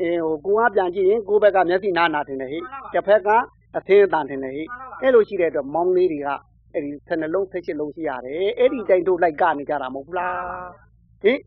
[0.01, 2.59] အဲဟိုကိုကပြန်ကြည့်ရင် ကိုဘက်က မျက်စိနာနာထင်တယ်ဟိ
[2.93, 3.29] တစ်ဖက်က
[3.77, 4.63] အသေးအသားထင်တယ်ဟိ
[5.01, 6.29] အဲ့လိုရှိတဲ့အတွက် မောင်းလေးတွေက
[6.75, 10.37] အဲ့ဒီ12လုံး18လုံးရှိရတယ် အဲ့ဒီတိုင်း တို့လိုက် ကနေကြတာ မဟုတ်ဘူးလား
[11.23, 11.39] ဟင်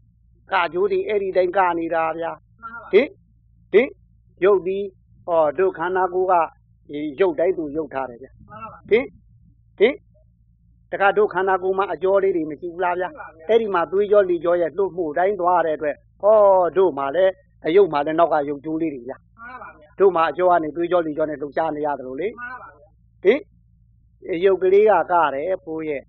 [0.52, 2.32] ကာကြိုးဒီအဲ့ဒီတိုင်း ကနေတာဗျာ
[2.92, 3.08] ဟင်
[3.74, 3.90] ဟင်
[4.44, 4.78] ရုပ်ဒီ
[5.28, 6.34] ဟောဒုခန္ဓာကိုယ်က
[7.20, 8.32] ရုပ်တိုင်းသူ ရုပ်ထားတယ်ဗျာ
[8.90, 9.06] ဟင်
[9.80, 9.96] ဟင်
[10.92, 16.38] တခါ တို့ခန္ဓာကိုယ်မှာ အကျော်လေးတွေ မရှိဘူးလားဗျာရှိပါဗျာအဲ့ဒီမှာ သွေးကြောလေကြောရဲ့လှုပ်မှုတိုင်းသွားတဲ့အတွက် ဟော
[16.78, 17.34] တို့မှာလည်း
[17.66, 22.90] အယုတ်မှာလည်းနောက်ကယုတ်ကျိုးလေးတွေဗျာမှန်ပါဗျာတို့မှာအကျော်ကနေသွေးကြောလေကြောနဲ့လှုပ်ရှားနေရတယ်လို့လေမှန်ပါဗျာ
[23.24, 23.40] ဟင်
[24.32, 26.02] အယုတ်ကလေးကကတယ်ဖိုးရဲ့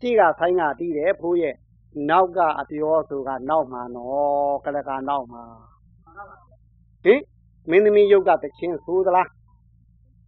[0.00, 1.54] ကြည့်ကဆိုင်ကတီးတယ်ဖိုးရဲ့
[2.10, 5.42] နောက်ကအပြောဆိုကနောက်မှာနော်ကလကနောက်မှာ
[6.04, 6.36] မှန်ပါဗျာ
[7.04, 7.20] ဟင်
[7.70, 9.28] မင်းသမီးယုတ်ကတချင်းဆိုသလား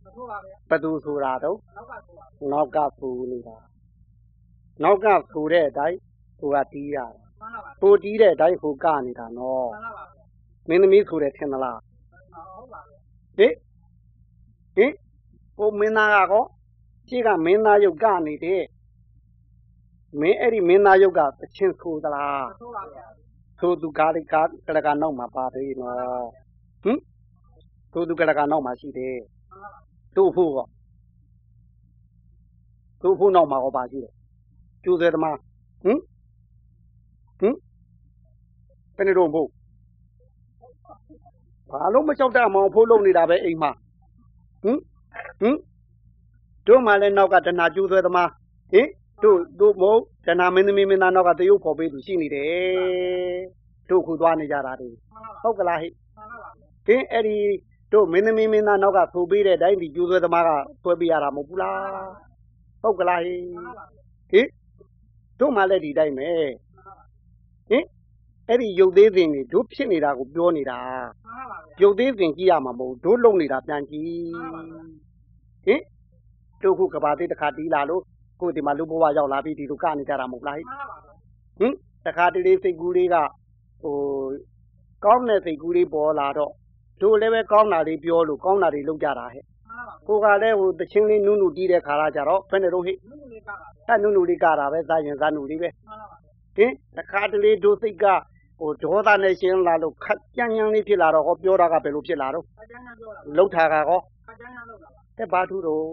[0.05, 3.57] မထိုးပါဗျာဘသူဆိုတာတော့နောက်ကထိုးပါနောက်ကဖူနေတာ
[4.83, 5.99] နောက်ကဖူတဲ့အတိုင်း
[6.39, 7.07] ဟိုကတီးရတာ
[7.41, 9.69] မှန်ပါဗျာဟိုတီးတဲ့အတိုင်းဟိုကနေတာနော်
[10.69, 11.79] မှန်ပါဗျာမင်းသမီးဆိုတယ်ထင်သလား
[12.57, 12.99] ဟုတ်ပါဗျာ
[13.37, 13.53] ဟင်
[14.77, 14.93] ဟင်
[15.57, 16.45] ဟိုမင်းသားကကော
[17.09, 18.63] ကြည့်ကမင်းသားယုတ်ကနေတယ်
[20.21, 23.07] မင်းအဲ့ဒီမင်းသားယုတ်ကတချင်းဆိုသလားမထိုးပါဗျာ
[23.61, 26.27] သို့သူကားလေးကားကလကနောက်မှာပါသေးနော်
[26.83, 26.99] ဟင်
[27.93, 30.67] သို့သူကလကနောက်မှာရှိတယ်မှန်ပါဗျာတို့ဖို့ကော
[33.03, 34.13] တို့ဖို့နောက်မှာကောပါရှိတယ်
[34.85, 35.37] ကျိုးသေးသမား
[35.85, 35.99] ဟင်
[37.41, 37.55] ဟင်
[38.97, 39.49] ဘယ်နေတော့ဖို့
[41.71, 43.71] ဘာလို့မကြောက်တတ်မအောင်ဖို့လုံနေတာပဲအိမ်မှာ
[44.63, 44.79] ဟင်
[45.41, 45.57] ဟင်
[46.67, 48.31] တို့မှလည်းနောက်ကတဏှာကျိုးသေးသမား
[48.73, 48.89] ဟင်
[49.23, 53.39] တို့တို့မဟုတ်တဏှာမင်းသမီးမင်းသားနောက်ကတရုပ်ဖော်ပေးသူရှိနေတယ်
[53.91, 56.49] တို့ခုသွားနေကြတာတွေမှန်ပါဗျာဟုတ်ကလားဟိမှန်ပါဗျာ
[56.87, 57.37] ကင်းအဲ့ဒီ
[57.93, 60.51] တို့မင်းသမီးမင်းသားနောက်ကသိုးပေးတဲ့အတိုင်းဒီကျိုးဆွဲသမားက
[60.83, 61.79] ဆွဲပေးရတာမဟုတ်ဘူးလား
[62.83, 63.85] ဟုတ်ကလားဟိမှန်ပါဗျာ
[64.31, 64.41] ဟိ
[65.41, 66.29] တို့မှလည်းဒီတိုင်းပဲ
[67.71, 67.85] ဟင်
[68.49, 70.79] အဲ့ဒီရုပ်သေးစဉ်တွေတို့ဖြစ်နေတာကိုပြောနေတာ
[71.25, 74.09] မှန်ပါဗျာရုပ်သေးစဉ်ကြည့်ရမှာမဟုတ်ဘူးတို့လုံနေတာပြန်ကြည့်
[75.67, 75.81] ဟင်
[76.63, 78.03] တို့ခုကဘာသေးတစ်ခါတီးလာလို့
[78.41, 81.15] ကိုယ်ဒီမှာလူဘဝရောက်လာပြီဒီလိုကနေကြတာမဟုတ်လားဟိမှန်ပါဗျာ
[81.59, 81.73] ဟင်
[82.07, 83.17] တခါတလေစိတ်ကူးလေးက
[83.83, 83.97] ဟို
[85.05, 86.53] ကောင်းတဲ့စိတ်ကူးလေးပေါ်လာတော့
[87.03, 96.19] တို့လည်းပဲကောင်းတာလေးပြောလို့ကောင်းတာတွေလုပ်ကြတာဟဲ့မှန်ပါဗျာကိုကလည်းဟိုတချင်းလေးနုနုတီးတဲ့ခါလာကြတော့ဖက်နေတော့ဟိလူလူလေးကပါဗျာအဲနုနုလေးကတာပဲသာရင်သာနုလေးပဲမှန်ပါဗျာ
[96.57, 98.05] ဟင်တခါတလေတို့စိတ်က
[98.60, 104.00] ဟိုဒေါသနဲ့ရှင်းလာလို့ခက်ကြမ်းကြမ်းလေးဖြစ်လာတော့ဟောပြောတာကဘယ်လိုဖြစ်လာတော့ အကျဉ်းချပြောတာ လှုပ်တာကဟော
[104.32, 105.84] အကျဉ်းချလုပ်တာပါ တဲ့ဘာထူတော့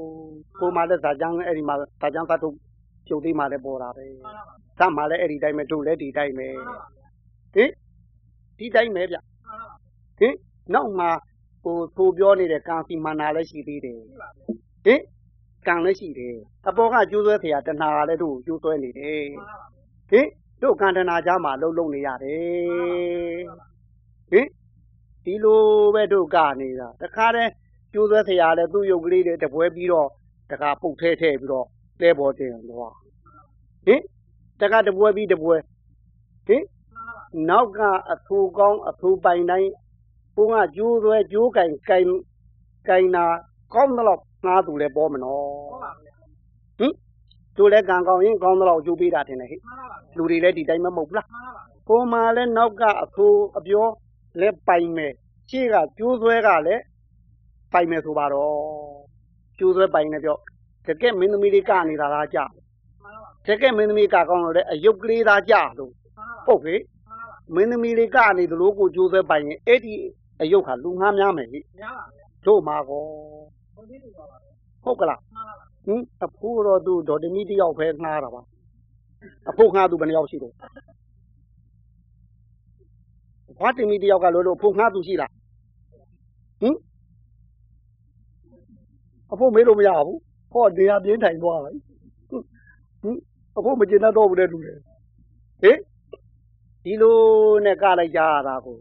[0.61, 2.57] ကိုမှလည်းဇာကြမ်းအဲ့ဒီမှာဇာကြမ်းသတ်ထုတ်
[3.09, 4.45] ကျုပ်သေးမှလည်းပေါ်တာပဲ မှန်ပါဗျာ
[4.79, 7.09] သတ်မှလည်းအဲ့ဒီတိုင်းပဲတို့လည်းဒီတိုင်းပဲ မှန်ပါဗျာ
[7.55, 7.71] ဟင်
[8.59, 9.61] ဒီတိုင်းပဲဗျ မှန်ပါဗျာ
[10.19, 10.35] ဟင်
[10.75, 11.07] နောက်မှ
[11.65, 14.45] ဟိုသိုးပြောနေတဲ့ကံစီမန္နာလည်းရှိသေးတယ် ရှိပါဗျာ
[14.85, 15.01] ဟင်
[15.67, 16.37] ကံလည်းရှိတယ်
[16.69, 19.57] အပေါ်ကကျိုးဆွဲเสียတဏှာကလည်းတို့ကိုကျိုးဆွဲနေတယ် မှန်ပါဗျာ
[20.11, 20.27] ဟင်
[20.62, 23.44] တို့ကန္တနာကြားမှာလှုပ်လုံနေရတယ်
[24.32, 24.48] ဟင်
[25.24, 25.62] ဒီလို
[25.96, 27.52] ပဲတို့ကနေတာတခါတည်း
[27.94, 30.10] ကျိုးသွဲဆရာလည်းသူ့ရုပ်ကလေးတွေတပွဲပြီးတော့
[30.52, 31.66] တခါပုတ်ထဲထဲပြီးတော့
[32.02, 32.92] တဲပေါ်တင်တော့
[33.86, 34.02] ဟင်
[34.62, 35.56] တခါတပွဲပြီးတပွဲ
[36.48, 36.64] ဟင်
[37.50, 37.80] နောက်က
[38.12, 39.72] အထူကောင်းအထူပိုင်တိုင်း
[40.36, 42.06] ဘုံကကျိုးသွဲကျိုးကင်ကင်
[42.88, 43.26] ကင်နာ
[43.74, 45.44] ကောင်းတော့ငါသူလည်းပေါ်မနော်
[46.80, 46.94] ဟင်
[47.58, 53.28] တို့လည်းကံကောင်းရင်ကောင်းတော့ကျိုးပေးတာတင်လေဟိမှန်ပါဗျာလူတွေလည်းဒီတိုင်းမမဟုတ်ဘူးလားမှန်ပါဗျာကိုမှလည်းနောက်ကအထူ
[53.58, 53.86] အပြော
[54.40, 55.14] လည်းပိုင်မယ်
[55.50, 56.82] ရှေ့ကကျိုးသွဲကလည်း
[57.74, 58.54] ပိုင်မယ်ဆိုပါတော့
[59.60, 60.38] ကျိုးသွဲပိုင်နေပြော
[60.88, 62.52] တကယ်မင်းသမီးလေးကနေတာလားကြမှန်
[63.04, 63.12] ပါ
[63.46, 69.94] ဗျာတကယ်မင်းသမီးကကောင်းလို့လည်းအယုတ်ကလေးသားကြလို့မှန်ပါဗျာဟုတ်ပြီမှန်ပါဗျာမင်းသမီးလေးကနေသလိုကိုကြိုးစားပိုင်ရင်အဲ့ဒီ
[70.42, 71.92] အယုတ်ဟာလူငှားများမယ်ဟိရပါဗျာ
[72.46, 73.04] တို့မှာကော
[73.76, 74.38] ဘုန်းကြီးတူပါဗျာ
[74.84, 78.42] ဟုတ်ကလားမှန်ပါဗျာ ဟင်အဖိုးတော်သူဒေါ်တမီတယောက်ပဲငှားတာပါ
[79.50, 80.54] အဖိုးငှားသူဘယ်နှယောက်ရှိတော့
[83.58, 85.32] ဘွားတမီတယောက်ကလို့လို့အဖိုးငှားသူရှိလား
[86.62, 86.76] ဟင်
[89.32, 90.20] အဖိုးမေးလို့မရဘူး
[90.54, 91.72] ဟောနေရာပြင်းထိုင်သွားပြီ
[92.30, 92.32] ဟ
[93.10, 93.18] င်
[93.58, 94.74] အဖိုးမကျင်တတ်တော့ဘူးတဲ့လူတွေ
[95.62, 95.78] ဟင်
[96.84, 97.20] ဒီလို
[97.66, 98.78] နဲ့ကလိုက်ကြရတာကို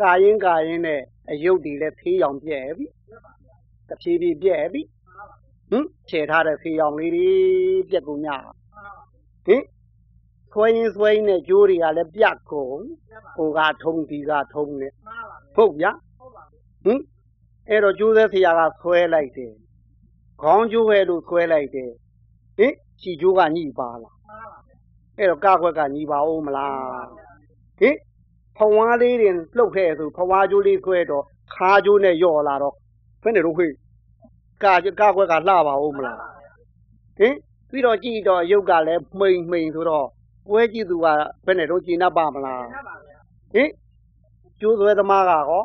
[0.00, 1.00] ကာရင်ကာရင်နဲ့
[1.30, 2.86] အယုတ်တွေလည်းဖေးရောင်ပြဲပြီ
[3.88, 4.82] တဖြည်းဖြည်းပြဲပြီ
[5.72, 7.30] ဟင်ခြေထားတဲ့ဖေးရောင်လေးတွေ
[7.90, 8.28] ပြက်ကုန်ည
[9.46, 9.62] ဟင်
[10.52, 12.80] ဆွဲရင်ဆွဲရင်နဲ့ကြိုးတွေကလည်းပြတ်ကုန်
[13.36, 17.00] ဟိုကထုံဒီကထုံနဲ့မှန်ပါဗျာဟုတ်ဗျာဟုတ်ပါဗျာဟင်
[17.68, 19.54] အဲ့တော့ကျိုးသက်ဆရာကဆွဲလိုက်တယ်
[20.42, 21.90] ခေါင်းကျိုးပဲလို့ဆွဲလိုက်တယ်
[22.56, 24.76] ဟင်ခြီကျိုးကညှိပါလားမှန်ပါဗျာ
[25.18, 27.06] အဲ့တော့ကကွက်ကညှိပါဦးမလား
[27.80, 27.96] ဟင်
[28.56, 32.74] ဖဝါးလေးတွေလှုပ်ခဲ့ဆိုဖဝါးကျိုးလေးဆွဲတော့ခါကျိုးနဲ့ယော့လာတော့
[33.22, 33.72] ဘယ်နဲ့တော့ခွေး
[34.64, 36.18] ကာကကွက်ကလှပါဦးမလား
[37.18, 37.34] ဟင်
[37.68, 40.06] ပြီးတော့ကြည့်တော့ရုပ်ကလည်းမှိန်မှိန်ဆိုတော့
[40.48, 41.06] ပွဲကြည့်သူက
[41.46, 43.18] ဘယ်နဲ့တော့ကျင်납ပါမလားရပါဗျာ
[43.54, 43.70] ဟင်
[44.60, 45.64] ကျိုးဆွဲသမားကကော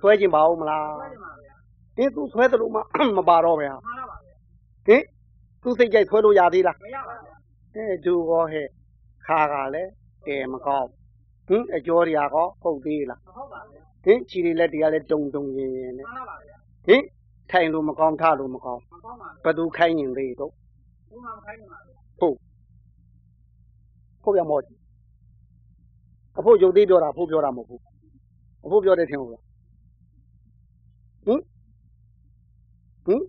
[0.00, 1.54] ဆွဲကျင်ပါဦးမလားဆွဲနေပါဗျာ
[1.96, 2.76] ဟင်သူဆွဲတယ်လို့မ
[3.16, 4.36] မပါတော့ဗျာမှန်ပါဗျာ
[4.86, 5.02] ဟင်
[5.62, 7.34] သူစိတ်ကြိုက်ဆွဲလို့ရသေးလားမရပါဗျာ
[7.74, 8.66] အဲသူကောဟဲ့
[9.26, 9.90] ခါကလည်း
[10.26, 10.88] ကဲမကောင်း
[11.48, 16.56] ဟင်အကျော်တွေကကောဟုတ်သေးလားမဟုတ်ပါဗျာဟင်ခြေတွေလက်တွေကလည်းတုံတုံရင်ရင်နဲ့မှန်ပါဗျာ
[16.86, 17.02] ဟင်
[17.52, 20.54] ထိုင်လို့မကောင်းထလို့မကောင်းမကောင်းပါဘသူခိုင်းရင်သေးတော့ဟ
[21.10, 21.78] ဘုံမှာခိုင်းနေမှာ
[22.20, 22.36] ဟုတ်
[24.22, 24.62] ဟုတ်ပြန်မော်
[26.38, 27.80] အဖို့ရုပ်သေးပြောတာအဖို့ပြောတာမဟုတ်ဘူး
[28.64, 29.42] အဖို့ပြောတယ်ထင်ဘူးလား
[31.26, 31.40] ဟင်
[33.06, 33.22] ဟင်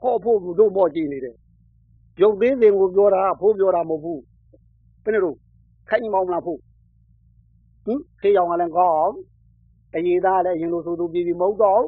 [0.00, 1.36] ဟောဖို့တို့မော်ကြည့်နေတယ်
[2.22, 4.20] ရုပ်သေးစဉ်ကိုပြောတာအဖို့ပြောတာမဟုတ်ဘူး
[5.02, 5.36] ဘယ်နဲ့တော့
[5.88, 6.58] ခိုင်းမောင်းမလားဖို့
[7.84, 9.16] ဟင်ခေးရောင်ကလည်းကောင်း
[9.96, 11.82] အရေးသားလည်းအရင်လိုဆိုသူပြည်ပြီးမဟုတ်တော့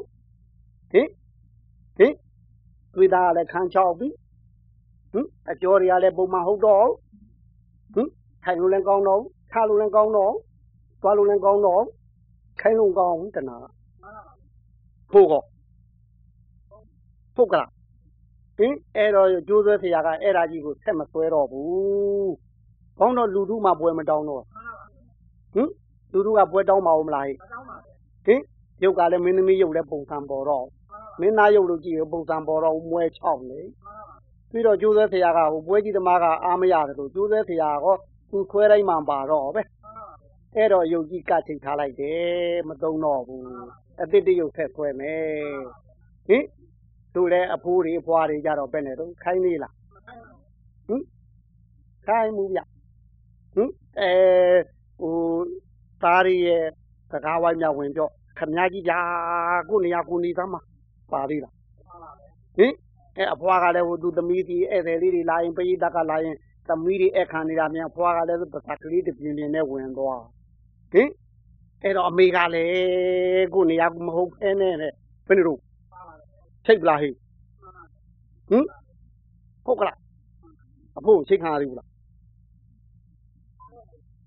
[0.91, 1.07] ဟင်
[1.97, 2.13] ဟင်
[2.95, 4.07] တွေ့သားလည်းခန်းချောက်ပြီ
[5.11, 6.87] ဟင်အကျော်တွေကလည်းပုံမှန်ဟုတ်တော့
[7.93, 8.09] ဟင်
[8.43, 9.21] ထိုင်လို့လည်းကောင်းတော့
[9.51, 10.33] ထားလို့လည်းကောင်းတော့
[11.01, 11.83] သွားလို့လည်းကောင်းတော့
[12.61, 13.57] ခိုင်းလို့ကောင်းတနာ
[15.11, 15.43] ဖို့ကော
[17.35, 17.69] ဖို့ကလား
[18.57, 22.33] ဟင်အဲ့တော့ကျိုးဆွဲဆရာကအဲ့ဒါကြီးကိုဆက်မဆွဲတော့ဘူး
[22.99, 24.43] ကောင်းတော့လူထုမှပွဲမတောင်းတော့
[25.53, 25.69] ဟင်
[26.11, 28.41] လူထုကပွဲတောင်းပါဦးမလားဟဲ့မတောင်းပါဘူးဟင်
[28.83, 30.65] ရုပ်ကလည်းမင်းသမီးရုပ်လည်းပုံစံပေါ်တော့
[31.19, 33.61] မင်းသားရုပ်လို့ကြည့်ရပုံစံပေါ်တော့မွဲချောက်နေ
[34.51, 37.87] ပြီးတော့ကျိုးဆွဲဆရာကဟိုပွဲကြီးသမားကအားမရတယ်လို့ကျိုးဆွဲဆရာက
[38.31, 39.61] သူဆွဲတိုင်းမှပါတော့ပဲ
[40.55, 43.45] အဲ့တော့ရုပ်ကြီးကချိန်ထားလိုက်တယ်မသုံးတော့ဘူး
[44.01, 45.23] အတိတ်တရုပ်ဆက်ဆွဲမယ်
[46.27, 46.45] ဟင်
[47.15, 49.73] တို့လည်းအဖိုးတွေအဖွားတွေကြတော့ပဲနဲ့တော့ခိုင်းလေးလား
[50.87, 51.03] ဟင်
[52.07, 52.59] ခိုင်းမှုဗျ
[53.55, 54.11] ဟင်အဲ
[54.99, 55.15] ဟို
[56.03, 56.63] သားရရဲ့
[57.11, 58.99] စကားဝိုင်းများဝင်ပြောခမကြီးကြာ
[59.69, 60.61] ကိုနေရာကိုနေသားမှာ
[61.11, 61.53] ပါသေးလား
[62.57, 62.73] ဟင်
[63.17, 66.35] အဲအဖွားကလည်းဟိုသူသမီးဒီဧည့်သည်လေးတွေလာရင်ပရိသတ်ကလာရင်
[66.69, 70.23] သမီးတွေအခမ်းနေတာမြန်အဖွားကလည်းပစာကလေးတစ်ပြင်းပြင်းနဲ့ဝင်သွား
[70.93, 71.09] ဟင်
[71.83, 74.91] အဲ့တော့အမေကလည်းကိုနေရာမဟုတ်ဖဲနဲ့တဲ့
[75.27, 75.61] ဘယ်လိုလုပ်
[76.65, 77.09] ထိတ်ပလားဟိ
[78.49, 78.65] ဟင်
[79.65, 79.97] ဟုတ်ကလား
[80.97, 81.87] အဖို့ချိန်ခါရဘူးလား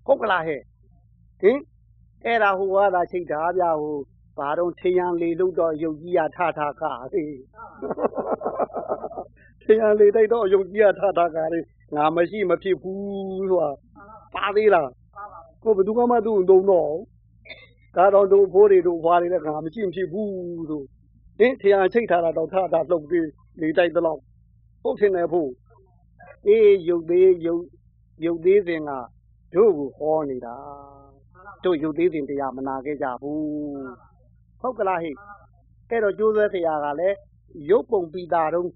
[0.06, 0.60] ဟုတ်ကလားဟဲ့
[1.40, 1.58] ဟင်
[2.24, 3.96] အဲ့ဒါဟိုကသာချိန်တာဗျာဟို
[4.38, 6.82] ဘာတော့ချေရန်လေလို့တော့ယုတ်ကြီးရထထက
[7.12, 7.38] ဟေး
[9.62, 11.60] ချေရန်လေတိုက်တော့ယုတ်ကြီးရထထကလေ
[11.96, 13.70] ငါမရှိမဖြစ်ဘူးဆိုတာ
[14.34, 14.90] ပါသေးလား
[15.62, 16.92] ကိုဘယ်သူမှမသူ့သုံးတော့
[17.96, 20.30] ဒါတော့တို့ဘိုးတွေတို့ဘွားတွေလည်းငါမရှိမဖြစ်ဘူး
[20.70, 20.82] ဆို
[21.38, 23.28] ဟင်ချေရန်ချိတ်ထားတာတော့ထထလှုပ်ပြီး
[23.60, 24.18] လေတိုက်တော့
[24.82, 25.50] ဟုတ်တယ်နဲ့ဖို့
[26.46, 27.64] အေးယုတ်သေးယုတ်
[28.24, 28.90] ယုတ်သေးစဉ်က
[29.54, 30.56] တို့ကိုဟောနေတာ
[31.64, 33.40] တို့ယုတ်သေးစဉ်တရားမနာခဲ့ကြဘူး
[34.60, 35.10] ဟုတ်ကလားဟိ
[35.88, 37.16] အဲ့တော့ကျိုးဆွဲဆရာကလည်း
[37.70, 38.68] ရုပ်ပုံပိတာတော့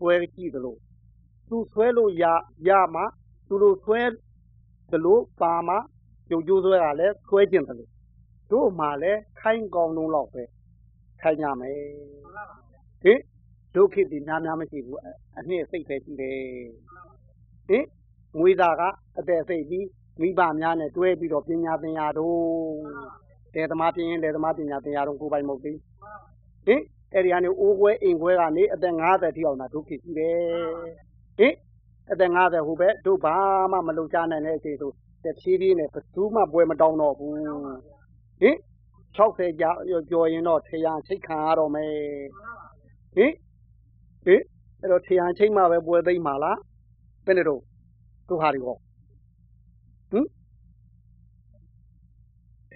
[0.00, 0.76] ပွဲကြည့်သလို
[1.48, 2.24] သူဆွဲလို့ရ
[2.68, 3.02] ရမှ
[3.48, 4.00] သူတို့ဆွဲ
[4.92, 5.76] သလိုပါမှ
[6.30, 7.90] ယုတ်ကျိုးဆွဲကလည်းဆွဲကျင်တယ်လို့
[8.52, 10.42] တို့မှလည်းခိုင်းကောင်းလုံးတော့ပဲ
[11.20, 11.78] ခိုင်းရမယ်
[13.02, 13.20] ဟင်
[13.74, 14.98] ဒုက္ခတိများများမရှိဘူး
[15.38, 16.38] အနှစ်စိတ်ပဲရှိတယ်
[17.68, 17.84] ဟင်
[18.38, 18.82] ငွေသားက
[19.18, 19.86] အသက်စိတ်ပြီး
[20.20, 22.36] မိဘများနဲ့တွဲပြီးတော့ပညာသင်ရတော့
[23.56, 25.78] တေသမားပြင်းရင်တေသမားပညာသင်ရတော့ကိုယ်ပိုင်မဟုတ်သေး
[26.66, 26.80] ဟင်
[27.14, 30.36] အဲ့ဒီကနေအိုးခွဲအိမ်ခွဲကနေအသက်50ထိအောင်သာဒုက္ခရှိတယ်
[31.38, 31.54] ဟင်
[32.12, 33.36] အသက်50ဟိုပဲတို့ဘာ
[33.72, 34.90] မှမလုပ်ကြနိုင်တဲ့အချိန်ဆို
[35.24, 37.32] တဖြည်းဖြည်းနဲ့ဘယ်သူမှပွဲမတောင်းတော့ဘူး
[38.40, 38.56] ဟင်
[39.16, 39.70] 60ကြာ
[40.10, 41.92] ကြော်ရင်တော့ထရန်ချိတ်ခံရတော့မယ်
[43.14, 43.32] ဟင်
[44.24, 44.42] ဟင်
[44.80, 46.58] အဲ့တော့ထရန်ချိတ်မှပဲပွဲသိမ့်မှာလား
[47.26, 47.60] ဘယ်နဲ့တော့
[48.28, 48.76] တို့ဟာတွေဟော
[50.12, 50.26] ဟင်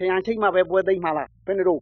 [0.08, 1.80] ရန်ချိတ်မှပဲပွဲသိမ့်မှာလားဘယ်နဲ့တော့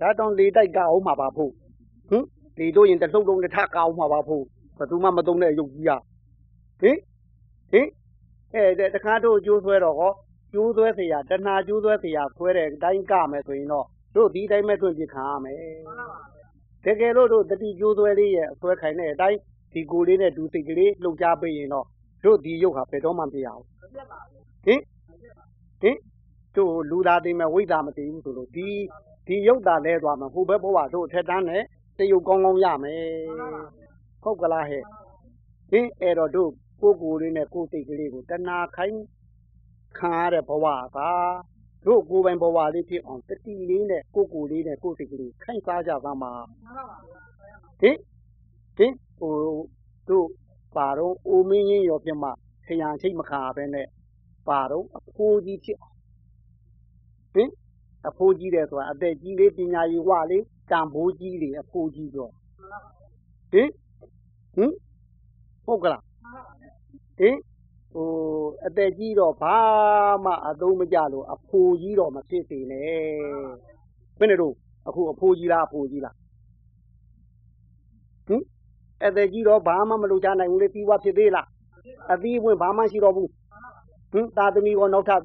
[0.00, 1.52] ဒါတောင်လေတိုက်ကအောင်မှာပါဖို့
[2.08, 2.24] ဟင်
[2.58, 4.44] လေတို့ရင်တလှုပ်လုံးတစ်ထကအောင်မှာပါဖို့
[4.78, 6.00] ဘယ်သူမှမသုံးတဲ့ရုပ်ကြီးอ่ะ
[6.80, 6.96] ဟင်
[7.72, 7.88] ဟင်
[8.54, 10.12] အဲတခါတို့ကျိုးဆွဲတော့ဟော
[10.52, 15.58] ကျိုးဆွဲเสียတဏှာကျိုးဆွဲเสียဆွဲတဲ့အတိုင်းကမယ်ဆိုရင်တော့တို့ဒီတိုင်းမဲ့တွင်ပြခံရမယ်
[16.84, 19.38] တကယ်လို့တို့တတိကျိုးဆွဲလေးရဲ့အဆွဲခိုင်တဲ့အတိုင်း
[19.72, 21.86] ဒီကိုလေးနဲ့ဒူစိတ်ကလေးလှုပ်ကြပေးရင်တော့
[22.24, 23.64] တို့ဒီရုပ်ဟာဘယ်တော့မှမပြရဘူး
[24.65, 24.81] ဟင်
[25.81, 25.97] ဟင်
[26.55, 28.67] တို့လူသားသိမဲ့ဝိဇ္ဇာမသိဘူးဆိုလို့ဒီ
[29.27, 31.63] ဒီရုပ်သာလဲသွားမှာဟိုဘက်ဘဝတို့အထက်တန်းနဲ့
[31.97, 33.03] တရုပ်ကောင်းကောင်းရမယ်
[34.23, 34.83] ဟုတ်ကလားဟဲ့
[35.71, 36.51] ဟင်အဲ့တော့တို့
[36.81, 38.99] ကိုယ်ကိုယ်လေးနဲ့ကိုယ်စိတ်ကလေးကိုတဏှာခိုင်း
[39.99, 40.99] ခံရတဲ့ဘဝက
[41.85, 46.31] တို့ကိုယ်ပိုင်ဘဝလေးဖြစ်အောင်တတိလေးနဲ့ကိုယ်ကိုယ်လေးနဲ့ကိုယ်စိတ်ကလေးခိုင်းစားကြပါမှာ
[47.81, 47.97] ဟင်
[48.77, 49.35] ဟင်ဟို
[50.09, 50.27] တို့
[50.75, 52.25] ပါတော့အိုမင်းရင်ရောပြမ
[52.65, 53.87] ခရံချိတ်မခါပဲနဲ့
[54.47, 55.97] ပါတော့အဖိုးကြီးဖြစ်အောင်
[57.33, 57.49] ဟင်
[58.07, 62.31] အဖိုးကြီးတယ်ဆိုတာအသက်ကြီးလေးပညာရည်ဝလေးကံဘိုးကြီးလေအဖိုးကြီးတော့
[63.51, 63.69] ဟင်
[64.55, 64.71] ဟင်
[65.65, 66.03] ဟုတ်ကလား
[67.19, 67.37] ဟင်
[67.93, 68.07] ဟို
[68.65, 69.57] အသက်ကြီးတော့ဘာ
[70.25, 72.89] မှအသုံးမကျလို့အဖိုးကြီးတော့မဖြစ်သေးနဲ့
[74.19, 74.53] ဘယ်နဲ့တော့
[74.87, 76.15] အခုအဖိုးကြီးလားအဖိုးကြီးလား
[78.27, 78.43] ဟင်
[79.05, 81.47] အသက်ကြီးတော့ဘာမှမလုပ်ကြနိုင်ဘူးလေပြီးွားဖြစ်သေးလား
[82.13, 83.29] အသီးဝင်ဘာမှရှိတော့ဘူး
[84.11, 85.21] ဟင်သာသမီကောနောက်ထပ်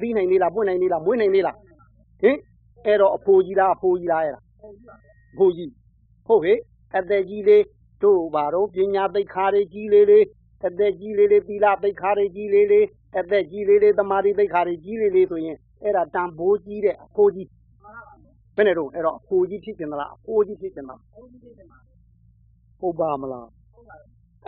[0.00, 1.56] သီးနိုင်သေးလားပွင့်နိုင်သေးလားမွေးနိုင်သေးလား
[2.22, 2.36] ဟင်
[2.86, 4.40] အဲ့တော့အဖိုးကြီးလားအဖိုးကြီးလားအဲ့ဒါ
[5.32, 5.70] အဖိုးကြီး
[6.26, 6.58] ဟုတ်ဟေ့
[6.98, 7.62] အသက်ကြီးလေး
[8.02, 10.24] တို့ဘာတော့ပညာသိက္ခာတွေကြီးလေးလေး
[10.66, 12.86] အသက်ကြီးလေးလေးသီလသိက္ခာတွေကြီးလေးလေး
[13.18, 17.48] အသက်ကြီးလေးလေးသမာဓိသိက္ခာတွေကြီးလေးလေးဆိုရင်အဲ့ဒါတန်ဖိုးကြီးတဲ့အဖိုးကြီး
[18.56, 21.78] ဘယ်နဲ့တော့အဲ့တော့အဖိုးကြီးဖြစ်ကျင်သလားအဖိုးကြီးဖြစ်ကျင်သလားဘုန်းကြီးတွေမှာ
[22.80, 23.46] ဟုတ်ပါမလား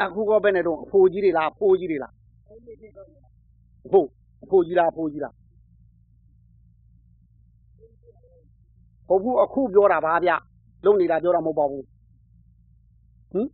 [0.01, 2.13] အခုကဘယ်နဲ့တော့အဖိုးကြီးတွေလားအဖိုးကြီးတွေလား
[2.49, 3.07] ဘုန်းကြီးတွေတော့
[3.87, 4.09] အဖိုး
[4.45, 5.35] အဖိုးကြီးလားအဖိုးကြီးလား
[9.09, 10.31] ဟုတ်ဘူးအခုပြောတာပါဗျ
[10.85, 11.85] လုံနေတာပြောတာမဟုတ်ပါဘူး
[13.33, 13.49] ဟင်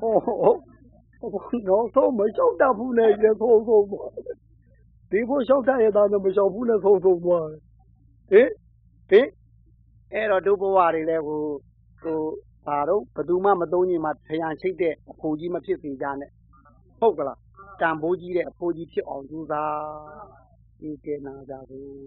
[0.00, 0.12] ဟို
[1.44, 4.10] ဟိုတော့ဆုံးမလျှောက်တတ်ဘူးနဲ့ရေဆုံးဆုံးသွား
[5.10, 7.46] ဒီဖို့လျှောက်တတ်ရတာနဲ့မလျှောက်ဘူးနဲ့ဆုံးဆုံးသွား
[8.30, 8.48] ဟင်
[9.10, 9.26] ဟင်
[10.12, 11.40] အဲ့တော့ဒုဘဝတွေလဲဟို
[12.02, 12.20] ဟို
[12.66, 16.30] ဘာတော့ဘယ်သူမှမသုံးညီမှာထရန်ချိတ်တဲ့အဖိုးကြီးမဖြစ်စေကြနဲ့
[17.02, 17.38] ဟုတ်ကလား
[17.80, 19.72] တန်ဖိုးကြီးတဲ့အဖိုးကြီးဖြစ်အောင်ကြိုးစား
[20.80, 22.02] ဒီကဲနာကြဘူး